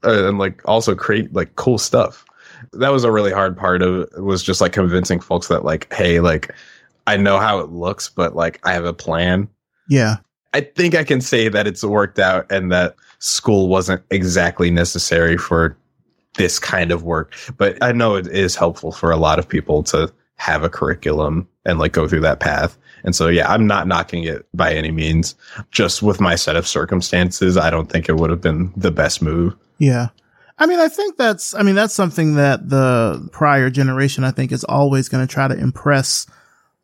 [0.03, 2.25] and like also create like cool stuff.
[2.73, 5.93] That was a really hard part of it was just like convincing folks that like,
[5.93, 6.53] hey, like
[7.07, 9.49] I know how it looks, but like I have a plan.
[9.89, 10.17] Yeah.
[10.53, 15.37] I think I can say that it's worked out and that school wasn't exactly necessary
[15.37, 15.77] for
[16.35, 17.35] this kind of work.
[17.57, 21.47] But I know it is helpful for a lot of people to have a curriculum
[21.65, 22.77] and like go through that path.
[23.05, 25.35] And so, yeah, I'm not knocking it by any means.
[25.71, 29.23] Just with my set of circumstances, I don't think it would have been the best
[29.23, 29.55] move.
[29.79, 30.09] Yeah.
[30.59, 34.53] I mean, I think that's, I mean, that's something that the prior generation, I think,
[34.53, 36.27] is always going to try to impress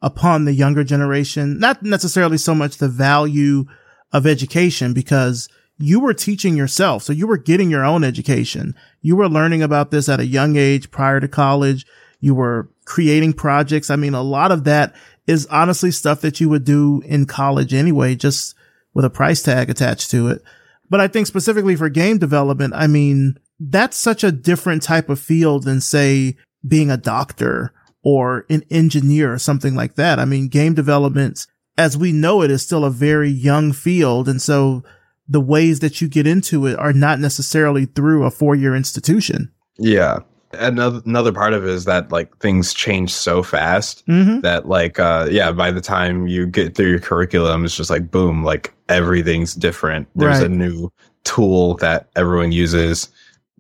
[0.03, 1.59] upon the younger generation.
[1.59, 3.65] Not necessarily so much the value
[4.13, 7.03] of education because you were teaching yourself.
[7.03, 8.75] So you were getting your own education.
[9.03, 11.87] You were learning about this at a young age prior to college.
[12.21, 13.91] You were creating projects.
[13.91, 14.95] I mean, a lot of that
[15.27, 18.55] is honestly stuff that you would do in college anyway, just
[18.95, 20.43] with a price tag attached to it.
[20.89, 25.19] But I think specifically for game development, I mean, that's such a different type of
[25.19, 26.37] field than say
[26.67, 27.73] being a doctor
[28.07, 30.21] or an engineer or something like that.
[30.21, 31.45] I mean, game development,
[31.77, 34.29] as we know it, is still a very young field.
[34.29, 34.85] And so
[35.29, 39.51] the ways that you get into it are not necessarily through a four year institution.
[39.77, 40.19] Yeah.
[40.53, 44.41] Another another part of it is that like things change so fast Mm-hmm.
[44.43, 48.11] that like uh yeah by the time you get through your curriculum it's just like
[48.13, 50.89] boom like everything's different there's a new
[51.25, 53.09] tool that everyone uses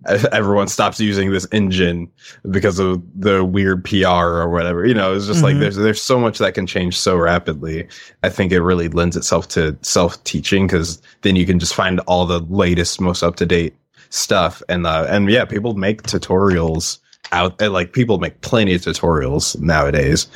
[0.32, 2.10] everyone stops using this engine
[2.50, 4.86] because of the weird PR or whatever.
[4.86, 5.60] You know it's just like Mhm.
[5.60, 7.88] there's there's so much that can change so rapidly.
[8.22, 12.00] I think it really lends itself to self teaching cuz then you can just find
[12.00, 13.74] all the latest most up to date
[14.10, 14.62] stuff.
[14.68, 16.98] And uh and yeah people make tutorials
[17.32, 20.26] out like people make plenty of tutorials nowadays.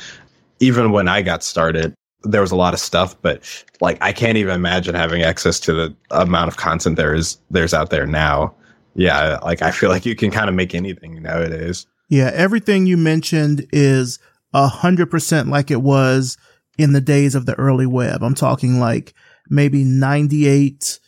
[0.59, 1.93] Even when i got started
[2.23, 3.41] there was a lot of stuff but
[3.81, 7.73] like i can't even imagine having access to the amount of content there is there's
[7.73, 8.53] out there now
[8.95, 12.97] yeah like i feel like you can kind of make anything nowadays Yeah, everything you
[12.97, 14.19] mentioned is
[14.53, 16.37] a hundred percent like it was
[16.77, 18.21] in the days of the early web.
[18.21, 19.13] I'm talking like
[19.49, 20.99] maybe 98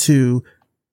[0.00, 0.44] to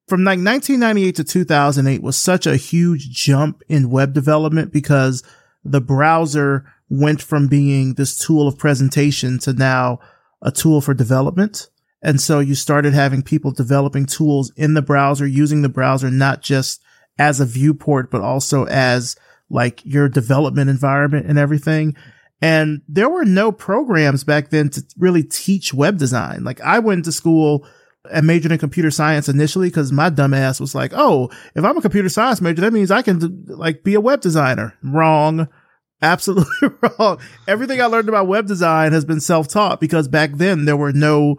[0.07, 5.21] from like 1998 to 2008 was such a huge jump in web development because
[5.65, 9.99] the browser went from being this tool of presentation to now
[10.41, 11.67] a tool for development.
[12.01, 16.41] And so you started having people developing tools in the browser, using the browser not
[16.41, 16.81] just
[17.17, 19.15] as a viewport, but also as
[19.49, 21.95] like your development environment and everything.
[22.41, 26.43] And there were no programs back then to really teach web design.
[26.43, 27.67] Like I went to school
[28.11, 31.81] and majored in computer science initially because my dumbass was like, "Oh, if I'm a
[31.81, 35.47] computer science major, that means I can like be a web designer." Wrong,
[36.01, 36.69] absolutely
[36.99, 37.17] wrong.
[37.47, 41.37] Everything I learned about web design has been self-taught because back then there were no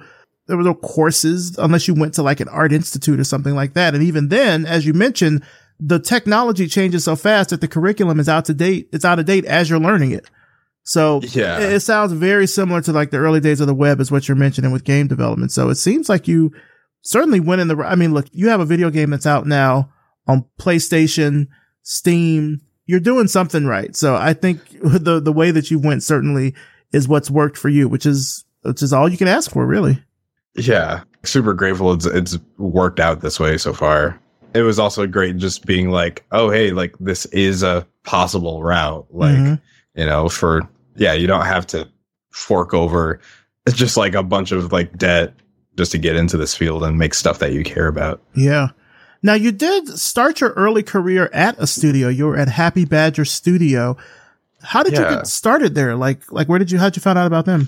[0.48, 3.74] there were no courses unless you went to like an art institute or something like
[3.74, 3.94] that.
[3.94, 5.44] And even then, as you mentioned,
[5.78, 8.88] the technology changes so fast that the curriculum is out to date.
[8.92, 10.28] It's out of date as you're learning it.
[10.84, 11.60] So Yeah.
[11.60, 14.26] it, it sounds very similar to like the early days of the web is what
[14.26, 15.52] you're mentioning with game development.
[15.52, 16.50] So it seems like you
[17.02, 19.92] certainly went in the, I mean, look, you have a video game that's out now
[20.26, 21.48] on PlayStation,
[21.82, 22.62] Steam.
[22.86, 23.94] You're doing something right.
[23.94, 26.54] So I think the, the way that you went certainly
[26.92, 30.02] is what's worked for you, which is, which is all you can ask for, really.
[30.58, 34.18] Yeah super grateful it's it's worked out this way so far
[34.54, 39.06] it was also great just being like oh hey like this is a possible route
[39.10, 39.60] like Mhm.
[39.94, 41.88] you know for yeah you don't have to
[42.30, 43.20] fork over
[43.66, 45.34] it's just like a bunch of like debt
[45.76, 48.68] just to get into this field and make stuff that you care about Yeah.
[49.22, 52.08] Now you did start your early career at a studio.
[52.08, 53.96] You were at Happy Badger Studio.
[54.62, 55.96] How did you get started there?
[55.96, 57.66] Like, like where did you, how'd you find out about them?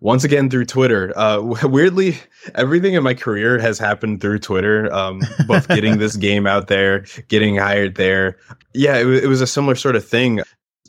[0.00, 1.12] Once again through twitter.
[1.16, 2.16] Uh weirdly
[2.54, 7.04] everything in my career has happened through twitter um both getting this game out there
[7.28, 8.36] getting hired there.
[8.74, 10.40] Yeah it, it was a similar sort of thing.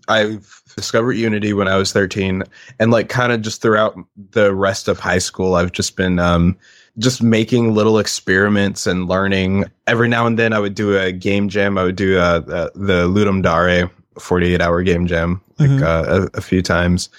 [0.09, 0.39] I
[0.75, 2.43] discovered unity when i was 13
[2.79, 3.95] and like kind of just throughout
[4.31, 6.55] the rest of high school i've just been um
[6.99, 9.65] just making little experiments and learning.
[9.85, 11.77] Every now and then i would do a game jam.
[11.77, 13.89] I would do uh, uh the ludum dare
[14.19, 15.81] 48 hour game jam like Mhm.
[15.83, 17.09] uh, a, a few times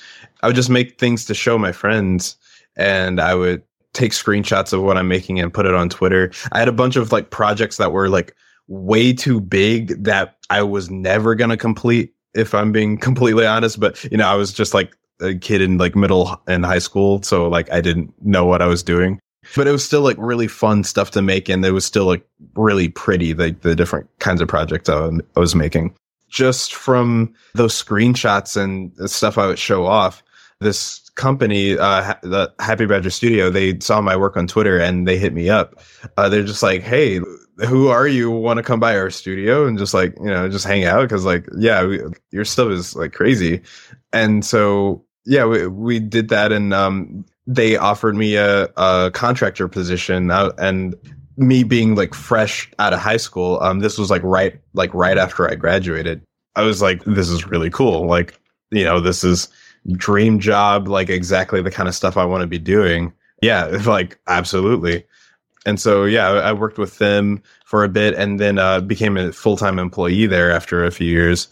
[0.42, 2.36] I would just make things to show my friends
[2.76, 3.62] and I would
[3.92, 6.30] take screenshots of what I'm making and put it on Twitter.
[6.52, 8.34] I had a bunch of like projects that were like
[8.68, 13.80] way too big that I was never going to complete if I'm being completely honest,
[13.80, 17.22] but you know, I was just like a kid in like middle and high school,
[17.22, 19.18] so like I didn't know what I was doing.
[19.56, 21.48] but it was still like really fun stuff to make.
[21.48, 22.24] And it was still like
[22.54, 25.94] really pretty, like the different kinds of projects I was making.
[26.28, 30.22] Just from those screenshots and stuff I would show off,
[30.60, 35.18] this company, uh, the Happy Badger Studio, they saw my work on Twitter and they
[35.18, 35.80] hit me up.
[36.16, 37.20] Uh, they're just like, "Hey,
[37.66, 38.30] who are you?
[38.30, 41.24] Want to come by our studio and just like you know just hang out?" Because
[41.24, 42.00] like, yeah, we,
[42.30, 43.62] your stuff is like crazy,
[44.12, 49.68] and so yeah, we we did that, and um, they offered me a, a contractor
[49.68, 50.94] position, uh, and
[51.36, 55.18] me being like fresh out of high school, um, this was like right like right
[55.18, 56.20] after I graduated.
[56.56, 58.06] I was like, this is really cool.
[58.06, 58.38] Like,
[58.72, 59.48] you know, this is
[59.92, 63.12] dream job, like exactly the kind of stuff I want to be doing.
[63.42, 65.04] Yeah, like absolutely.
[65.66, 69.32] And so, yeah, I worked with them for a bit and then uh, became a
[69.32, 71.48] full time employee there after a few years.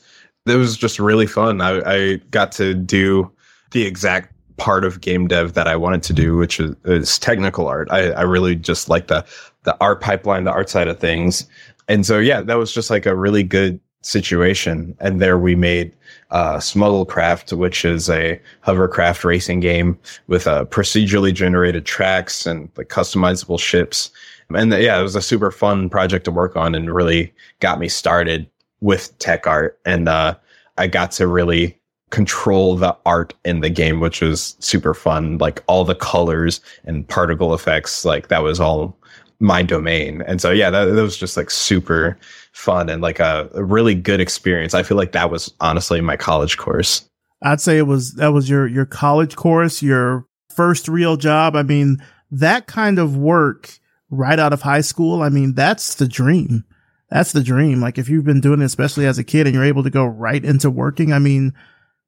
[0.46, 1.60] It was just really fun.
[1.60, 3.30] I, I, got to do
[3.72, 7.66] the exact part of game dev that I wanted to do, which is, is technical
[7.66, 7.88] art.
[7.90, 9.26] I, I really just like the
[9.64, 11.46] the art pipeline, the art side of things.
[11.88, 14.96] And so, yeah, that was just like a really good situation.
[15.00, 15.92] And there we made
[16.30, 22.88] uh, Smugglecraft, which is a hovercraft racing game with uh, procedurally generated tracks and like
[22.88, 24.10] customizable ships.
[24.54, 27.78] And the, yeah, it was a super fun project to work on and really got
[27.78, 28.48] me started
[28.80, 29.78] with tech art.
[29.84, 30.36] And uh,
[30.78, 31.78] I got to really
[32.10, 35.38] control the art in the game, which was super fun.
[35.38, 38.96] Like all the colors and particle effects, like that was all
[39.40, 40.22] my domain.
[40.22, 42.16] And so, yeah, that, that was just like super
[42.56, 44.72] fun and like a, a, really good experience.
[44.72, 47.06] I feel like that was honestly my college course.
[47.42, 51.54] I'd say it was, that was your, your college course, your first real job.
[51.54, 53.78] I mean, that kind of work
[54.08, 55.22] right out of high school.
[55.22, 56.64] I mean, that's the dream.
[57.10, 57.82] That's the dream.
[57.82, 60.06] Like if you've been doing it, especially as a kid and you're able to go
[60.06, 61.52] right into working, I mean,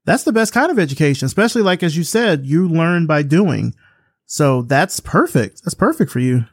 [0.07, 3.74] that's the best kind of education, especially like, as you said, you learn by doing.
[4.24, 5.62] So that's perfect.
[5.64, 6.46] That's perfect for you.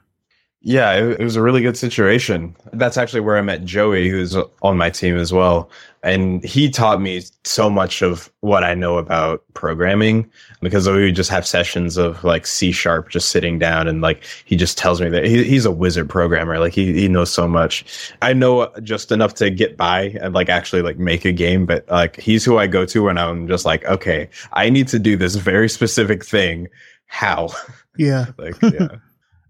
[0.68, 2.56] Yeah, it, it, was a really good situation.
[2.74, 5.70] That's actually where I met Joey, who's on my team as well.
[6.02, 10.28] And he taught me so much of what I know about programming
[10.62, 14.24] because we would just have sessions of like C sharp, just sitting down and like
[14.46, 16.58] he just tells me that he, he's a wizard programmer.
[16.58, 18.12] Like he, he knows so much.
[18.24, 21.88] I know just enough to get by and like actually like make a game, but
[21.90, 25.16] like he's who I go to when I'm just like, okay, I need to do
[25.16, 26.70] this very specific thing.
[27.06, 27.50] How?
[27.98, 28.26] Yeah.
[28.38, 28.98] like, yeah.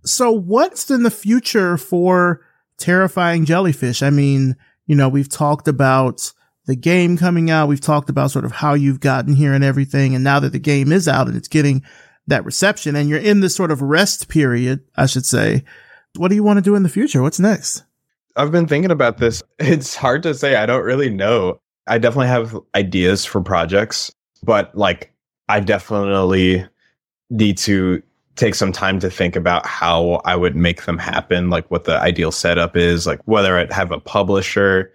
[0.05, 2.41] So what's in the future for
[2.77, 4.03] terrifying jellyfish?
[4.03, 6.31] I mean, you know, we've talked about
[6.65, 7.67] the game coming out.
[7.67, 10.15] We've talked about sort of how you've gotten here and everything.
[10.15, 11.83] And now that the game is out and it's getting
[12.27, 15.63] that reception and you're in this sort of rest period, I should say,
[16.15, 17.21] what do you want to do in the future?
[17.21, 17.83] What's next?
[18.35, 19.41] I've been thinking about this.
[19.59, 20.55] It's hard to say.
[20.55, 21.59] I don't really know.
[21.87, 24.11] I definitely have ideas for projects,
[24.43, 25.13] but like
[25.47, 26.65] I definitely
[27.29, 28.01] need to
[28.35, 31.99] take some time to think about how I would make them happen, like what the
[31.99, 34.93] ideal setup is, like whether I'd have a publisher.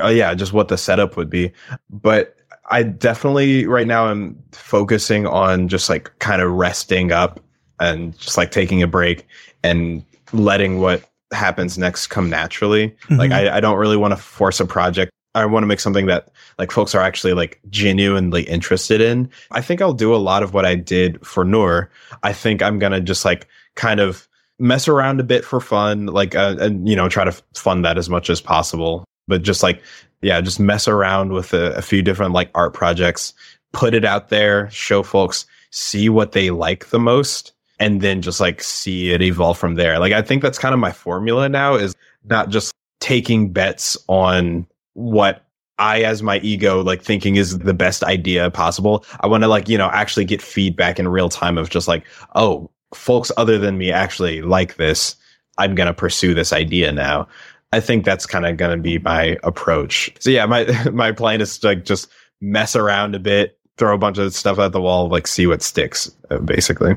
[0.00, 1.52] Oh yeah, just what the setup would be.
[1.90, 2.36] But
[2.70, 7.40] I definitely right now I'm focusing on just like kind of resting up
[7.80, 9.26] and just like taking a break
[9.62, 12.88] and letting what happens next come naturally.
[12.88, 13.16] Mm-hmm.
[13.16, 16.06] Like I, I don't really want to force a project I want to make something
[16.06, 19.30] that like folks are actually like genuinely interested in.
[19.50, 21.90] I think I'll do a lot of what I did for Nour.
[22.22, 24.26] I think I'm to just like kind of
[24.58, 27.98] mess around a bit for fun, like, uh, and, you know, try to fund that
[27.98, 29.04] as much as possible.
[29.28, 29.82] But just like,
[30.22, 33.34] yeah, just mess around with a, a few different like art projects,
[33.72, 38.40] put it out there, show folks, see what they like the most, and then just
[38.40, 39.98] like see it evolve from there.
[39.98, 44.66] Like, I think that's kind of my formula now is not just taking bets on
[44.96, 45.44] what
[45.78, 49.04] I, as my ego, like thinking is the best idea possible.
[49.20, 52.04] I want to like, you know, actually get feedback in real time of just like,
[52.34, 55.16] oh, folks other than me actually like this.
[55.58, 57.28] I'm going to pursue this idea now.
[57.72, 60.10] I think that's kind of going to be my approach.
[60.18, 62.08] So yeah, my, my plan is to like just
[62.40, 65.62] mess around a bit, throw a bunch of stuff at the wall, like see what
[65.62, 66.96] sticks, uh, basically.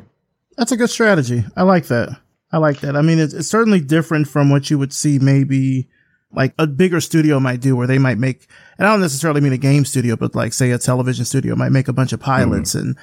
[0.58, 1.44] That's a good strategy.
[1.58, 2.18] I like that.
[2.52, 2.96] I like that.
[2.96, 5.88] I mean, it's, it's certainly different from what you would see maybe
[6.32, 9.54] like a bigger studio might do where they might make, and I don't necessarily mean
[9.54, 12.76] a game studio, but like say a television studio might make a bunch of pilots
[12.76, 12.90] mm-hmm.
[12.90, 12.98] and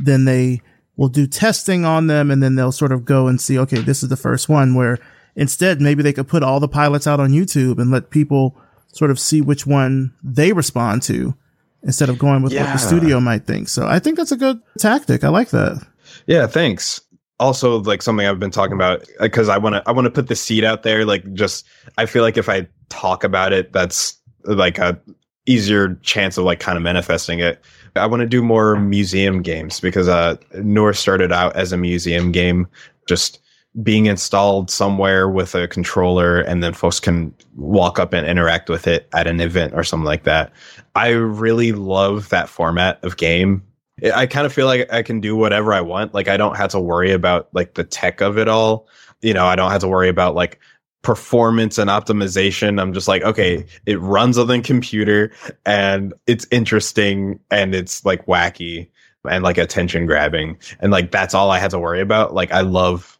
[0.00, 0.62] then they
[0.96, 4.02] will do testing on them and then they'll sort of go and see, okay, this
[4.02, 4.98] is the first one where
[5.36, 8.56] instead maybe they could put all the pilots out on YouTube and let people
[8.92, 11.34] sort of see which one they respond to
[11.82, 12.64] instead of going with yeah.
[12.64, 13.68] what the studio might think.
[13.68, 15.24] So I think that's a good tactic.
[15.24, 15.86] I like that.
[16.26, 17.00] Yeah, thanks
[17.40, 20.28] also like something I've been talking about because I want to I want to put
[20.28, 21.04] the seed out there.
[21.04, 21.66] Like, just
[21.98, 25.00] I feel like if I talk about it, that's like a
[25.46, 27.64] easier chance of like kind of manifesting it.
[27.96, 32.30] I want to do more museum games because uh Nour started out as a museum
[32.30, 32.68] game,
[33.08, 33.40] just
[33.82, 38.86] being installed somewhere with a controller and then folks can walk up and interact with
[38.86, 40.52] it at an event or something like that.
[40.96, 43.62] I really love that format of game.
[44.02, 46.14] I kind of feel like I can do whatever I want.
[46.14, 48.88] Like I don't have to worry about like the tech of it all.
[49.20, 50.58] You know, I don't have to worry about like
[51.02, 52.80] performance and optimization.
[52.80, 55.32] I'm just like, okay, it runs on the computer
[55.64, 58.88] and it's interesting and it's like wacky
[59.28, 60.58] and like attention grabbing.
[60.80, 62.34] And like that's all I had to worry about.
[62.34, 63.18] Like I love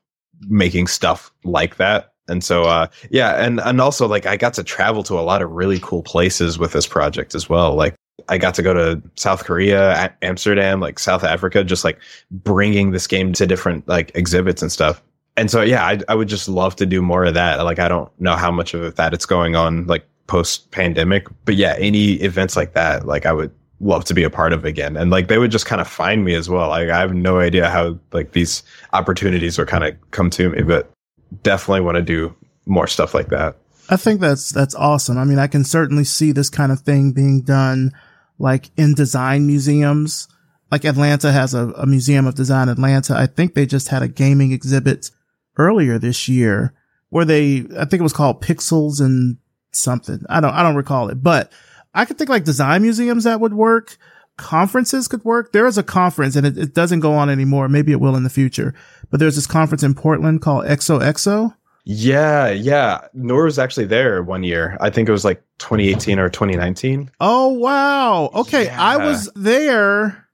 [0.48, 2.12] making stuff like that.
[2.28, 5.42] And so uh yeah, and and also like I got to travel to a lot
[5.42, 7.74] of really cool places with this project as well.
[7.74, 7.94] Like
[8.28, 11.98] I got to go to South Korea, Amsterdam, like South Africa, just like
[12.30, 15.02] bringing this game to different like exhibits and stuff.
[15.36, 17.62] And so, yeah, I, I would just love to do more of that.
[17.64, 21.56] Like, I don't know how much of that it's going on like post pandemic, but
[21.56, 24.96] yeah, any events like that, like I would love to be a part of again.
[24.96, 26.68] And like they would just kind of find me as well.
[26.68, 28.62] Like I have no idea how like these
[28.92, 30.90] opportunities would kind of come to me, but
[31.42, 32.34] definitely want to do
[32.66, 33.56] more stuff like that.
[33.88, 35.18] I think that's that's awesome.
[35.18, 37.92] I mean, I can certainly see this kind of thing being done
[38.40, 40.26] like in design museums.
[40.72, 43.14] Like Atlanta has a, a museum of design Atlanta.
[43.14, 45.10] I think they just had a gaming exhibit
[45.56, 46.72] earlier this year
[47.10, 49.36] where they, I think it was called Pixels and
[49.72, 50.24] something.
[50.28, 51.52] I don't, I don't recall it, but
[51.92, 53.98] I could think like design museums that would work.
[54.36, 55.52] Conferences could work.
[55.52, 57.68] There is a conference and it, it doesn't go on anymore.
[57.68, 58.74] Maybe it will in the future,
[59.10, 61.54] but there's this conference in Portland called XOXO.
[61.84, 63.06] Yeah, yeah.
[63.14, 64.76] Nour was actually there one year.
[64.80, 67.10] I think it was like 2018 or 2019.
[67.20, 68.30] Oh, wow.
[68.34, 68.64] Okay.
[68.64, 68.82] Yeah.
[68.82, 70.28] I was there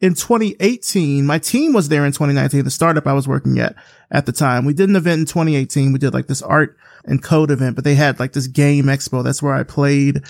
[0.00, 1.24] in 2018.
[1.26, 3.74] My team was there in 2019, the startup I was working at
[4.10, 4.64] at the time.
[4.64, 5.92] We did an event in 2018.
[5.92, 9.22] We did like this art and code event, but they had like this game expo.
[9.24, 10.22] That's where I played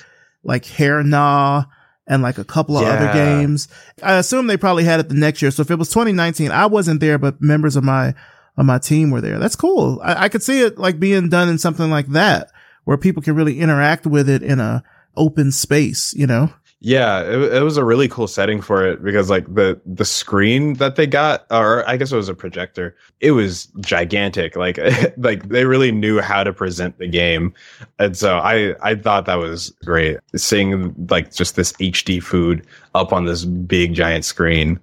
[0.43, 1.65] like Hair Nah
[2.07, 2.95] and like a couple of yeah.
[2.95, 3.69] other games.
[4.03, 5.51] I assume they probably had it the next year.
[5.51, 8.15] So if it was 2019, I wasn't there, but members of my,
[8.59, 9.39] of my team were there.
[9.39, 10.01] That's cool.
[10.03, 12.51] I, I could see it like being done in something like that
[12.85, 14.83] where people can really interact with it in a
[15.17, 16.53] open space, you know?
[16.81, 20.75] Yeah, it, it was a really cool setting for it because like the the screen
[20.75, 24.55] that they got, or I guess it was a projector, it was gigantic.
[24.55, 24.79] Like
[25.17, 27.53] like they really knew how to present the game,
[27.99, 33.13] and so I I thought that was great seeing like just this HD food up
[33.13, 34.79] on this big giant screen,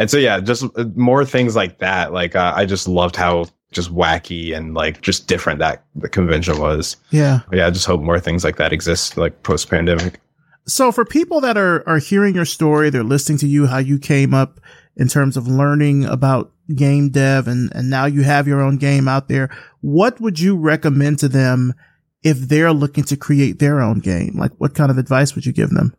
[0.00, 2.10] and so yeah, just uh, more things like that.
[2.10, 6.58] Like uh, I just loved how just wacky and like just different that the convention
[6.58, 6.96] was.
[7.10, 7.66] Yeah, yeah.
[7.66, 10.18] I just hope more things like that exist like post pandemic.
[10.66, 13.98] So for people that are, are hearing your story, they're listening to you, how you
[13.98, 14.58] came up
[14.96, 19.06] in terms of learning about game dev and, and now you have your own game
[19.06, 19.54] out there.
[19.82, 21.74] What would you recommend to them
[22.22, 24.38] if they're looking to create their own game?
[24.38, 25.94] Like what kind of advice would you give them?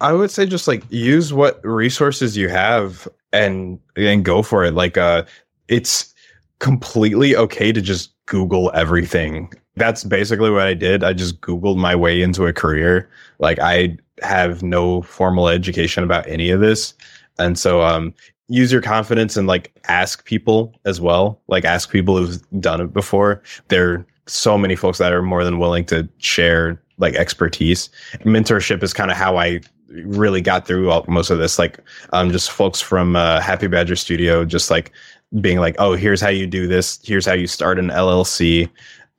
[0.00, 4.74] I would say just like use what resources you have and and go for it.
[4.74, 5.24] Like uh
[5.68, 6.14] it's
[6.60, 9.52] completely okay to just Google everything.
[9.76, 11.02] That's basically what I did.
[11.02, 13.10] I just Googled my way into a career.
[13.38, 16.94] Like I have no formal education about any of this.
[17.38, 18.14] And so um
[18.48, 21.40] use your confidence and like ask people as well.
[21.48, 23.42] Like ask people who've done it before.
[23.68, 27.88] There are so many folks that are more than willing to share like expertise.
[28.20, 29.60] Mentorship is kind of how I
[30.04, 31.58] really got through all, most of this.
[31.58, 31.78] Like
[32.12, 34.92] um just folks from uh, Happy Badger Studio just like
[35.40, 37.00] being like, "Oh, here's how you do this.
[37.02, 38.70] Here's how you start an LLC."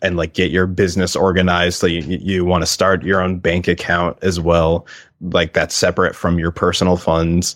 [0.01, 1.79] and like get your business organized.
[1.79, 4.85] So you, you want to start your own bank account as well.
[5.21, 7.55] Like that's separate from your personal funds.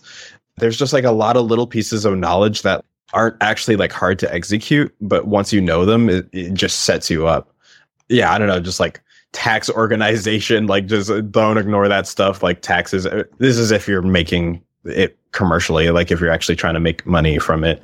[0.58, 4.20] There's just like a lot of little pieces of knowledge that aren't actually like hard
[4.20, 7.54] to execute, but once you know them, it, it just sets you up.
[8.08, 9.02] Yeah, I don't know, just like
[9.34, 12.44] tax organization, like just don't ignore that stuff.
[12.44, 16.74] Like taxes, uh, this is if you're making it commercially, like if you're actually trying
[16.74, 17.82] to make money from it.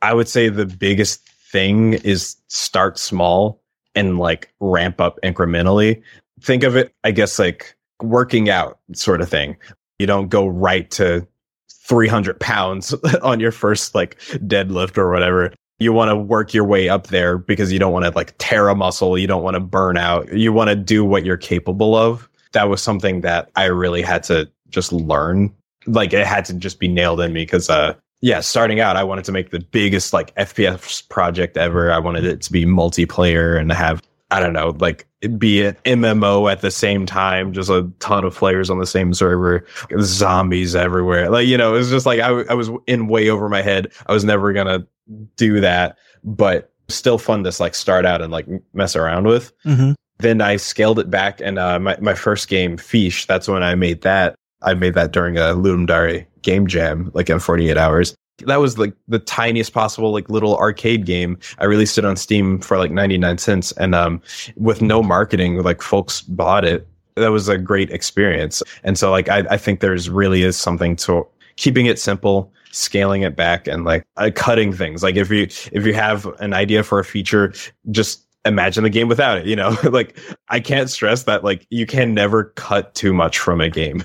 [0.00, 3.60] I would say the biggest thing is start small
[3.94, 6.02] and like ramp up incrementally.
[6.40, 9.56] Think of it, I guess, like working out sort of thing.
[9.98, 11.26] You don't go right to
[11.70, 15.52] 300 pounds on your first like deadlift or whatever.
[15.82, 18.68] You want to work your way up there because you don't want to like tear
[18.68, 19.18] a muscle.
[19.18, 20.32] You don't want to burn out.
[20.32, 22.28] You want to do what you're capable of.
[22.52, 25.54] That was something that I really had to just learn.
[25.86, 29.02] Like it had to just be nailed in me because uh, yeah, starting out, I
[29.02, 31.92] wanted to make the biggest like FPS project ever.
[31.92, 35.06] I wanted it to be multiplayer and have, I don't know, like
[35.36, 39.12] be an MMO at the same time, just a ton of players on the same
[39.12, 39.66] server,
[40.00, 41.30] zombies everywhere.
[41.30, 43.92] Like, you know, it was just like I, I was in way over my head.
[44.06, 44.86] I was never going to
[45.36, 49.52] do that, but still fun to like start out and like mess around with.
[49.64, 49.92] Mm-hmm.
[50.18, 53.74] Then I scaled it back and uh, my, my first game, Fish, that's when I
[53.74, 54.34] made that.
[54.62, 58.14] I made that during a Ludum Dare game jam, like in 48 hours.
[58.46, 61.38] that was like the tiniest possible like little arcade game.
[61.58, 64.20] I released it on Steam for like 99 cents and um
[64.56, 66.86] with no marketing, like folks bought it.
[67.16, 68.62] That was a great experience.
[68.84, 71.26] And so like I, I think there's really is something to
[71.56, 75.02] keeping it simple, scaling it back and like uh, cutting things.
[75.02, 77.52] Like if you if you have an idea for a feature,
[77.90, 79.76] just imagine the game without it, you know?
[79.84, 80.18] like
[80.48, 84.04] I can't stress that like you can never cut too much from a game.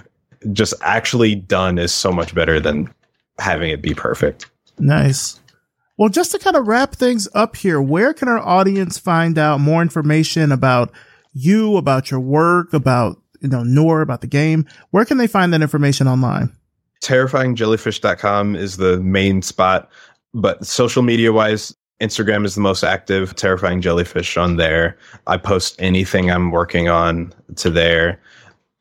[0.53, 2.93] Just actually done is so much better than
[3.39, 4.49] having it be perfect.
[4.77, 5.39] Nice.
[5.97, 9.59] Well, just to kind of wrap things up here, where can our audience find out
[9.59, 10.91] more information about
[11.33, 14.67] you, about your work, about, you know, Nour, about the game?
[14.91, 16.55] Where can they find that information online?
[17.03, 19.89] Terrifyingjellyfish.com is the main spot,
[20.33, 24.97] but social media wise, Instagram is the most active, Terrifying Jellyfish on there.
[25.25, 28.21] I post anything I'm working on to there.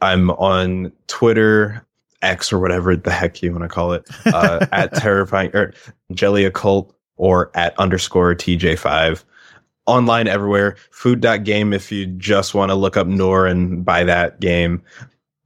[0.01, 1.87] I'm on Twitter
[2.23, 5.73] X or whatever the heck you want to call it, uh, at terrifying or
[6.13, 9.25] jelly occult or at underscore TJ5.
[9.87, 10.77] Online everywhere.
[10.91, 14.83] Food.game if you just want to look up Nour and buy that game.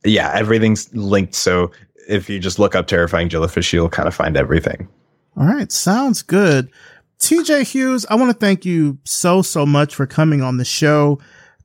[0.04, 1.34] Yeah, everything's linked.
[1.34, 1.70] So
[2.08, 4.88] if you just look up Terrifying Jellyfish, you'll kind of find everything.
[5.36, 5.70] All right.
[5.70, 6.70] Sounds good.
[7.20, 11.20] TJ Hughes, I want to thank you so, so much for coming on the show.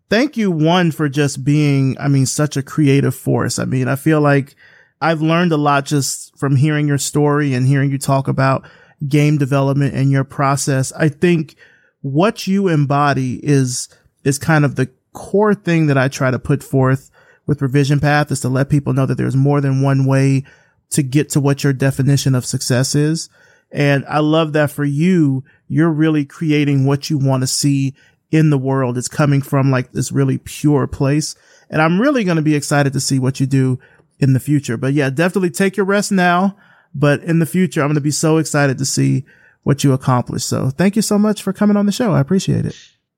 [0.09, 3.57] Thank you, one, for just being, I mean, such a creative force.
[3.57, 4.55] I mean, I feel like
[5.01, 8.67] I've learned a lot just from hearing your story and hearing you talk about
[9.07, 10.91] game development and your process.
[10.93, 11.55] I think
[12.01, 13.89] what you embody is,
[14.23, 17.09] is kind of the core thing that I try to put forth
[17.45, 20.43] with Revision Path is to let people know that there's more than one way
[20.91, 23.29] to get to what your definition of success is.
[23.71, 27.95] And I love that for you, you're really creating what you want to see
[28.31, 28.97] in the world.
[28.97, 31.35] It's coming from like this really pure place.
[31.69, 33.79] And I'm really going to be excited to see what you do
[34.19, 34.77] in the future.
[34.77, 36.55] But yeah, definitely take your rest now.
[36.93, 39.25] But in the future, I'm going to be so excited to see
[39.63, 40.43] what you accomplish.
[40.45, 42.13] So thank you so much for coming on the show.
[42.13, 42.75] I appreciate it.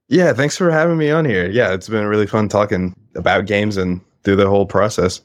[0.07, 1.49] Yeah, thanks for having me on here.
[1.49, 5.21] Yeah, it's been really fun talking about games and through the whole process.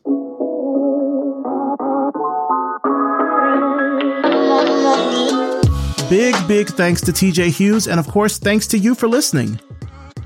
[6.08, 9.58] Big, big thanks to TJ Hughes, and of course, thanks to you for listening.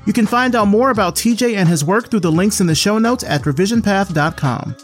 [0.04, 2.74] You can find out more about TJ and his work through the links in the
[2.74, 4.76] show notes at revisionpath.com.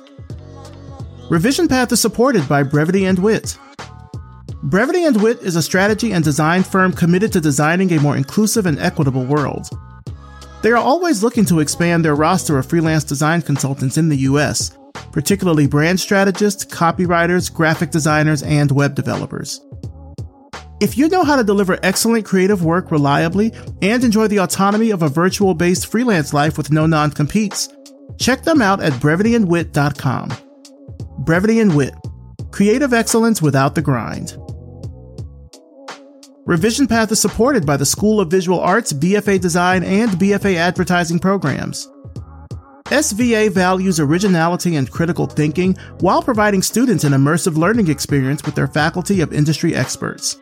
[1.28, 3.58] Revision Path is supported by Brevity and Wit.
[4.62, 8.64] Brevity and Wit is a strategy and design firm committed to designing a more inclusive
[8.64, 9.68] and equitable world.
[10.62, 14.76] They are always looking to expand their roster of freelance design consultants in the US,
[15.10, 19.60] particularly brand strategists, copywriters, graphic designers, and web developers.
[20.80, 23.52] If you know how to deliver excellent creative work reliably
[23.82, 27.68] and enjoy the autonomy of a virtual based freelance life with no non competes,
[28.18, 30.30] check them out at brevityandwit.com
[31.18, 31.94] brevity and wit,
[32.50, 34.36] creative excellence without the grind.
[36.44, 41.20] Revision Path is supported by the School of Visual Arts, BFA Design, and BFA Advertising
[41.20, 41.88] programs.
[42.86, 48.66] SVA values originality and critical thinking while providing students an immersive learning experience with their
[48.66, 50.36] faculty of industry experts.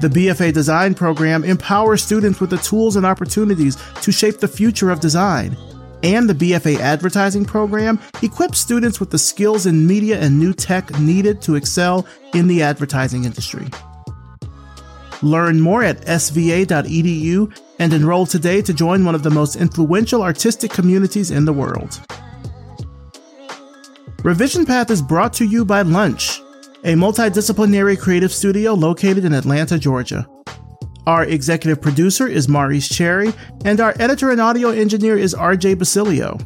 [0.00, 4.90] The BFA Design program empowers students with the tools and opportunities to shape the future
[4.90, 5.58] of design
[6.02, 10.98] and the BFA advertising program equips students with the skills in media and new tech
[11.00, 13.66] needed to excel in the advertising industry.
[15.22, 20.70] Learn more at sva.edu and enroll today to join one of the most influential artistic
[20.70, 22.00] communities in the world.
[24.22, 26.40] Revision Path is brought to you by Lunch,
[26.84, 30.28] a multidisciplinary creative studio located in Atlanta, Georgia.
[31.06, 33.32] Our executive producer is Maurice Cherry,
[33.64, 36.38] and our editor and audio engineer is RJ Basilio.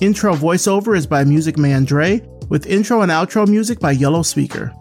[0.00, 4.72] Intro voiceover is by Music Man Dre, with intro and outro music by Yellow Speaker.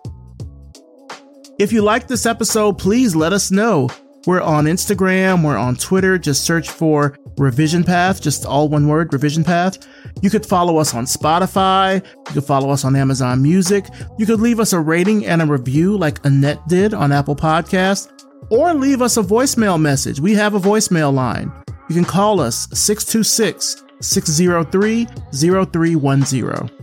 [1.59, 3.87] If you like this episode, please let us know.
[4.25, 9.13] We're on Instagram, we're on Twitter, just search for Revision Path, just all one word,
[9.13, 9.85] Revision Path.
[10.21, 13.85] You could follow us on Spotify, you could follow us on Amazon Music,
[14.17, 18.09] you could leave us a rating and a review like Annette did on Apple Podcasts,
[18.49, 20.19] or leave us a voicemail message.
[20.19, 21.51] We have a voicemail line.
[21.87, 26.82] You can call us 626 603 0310.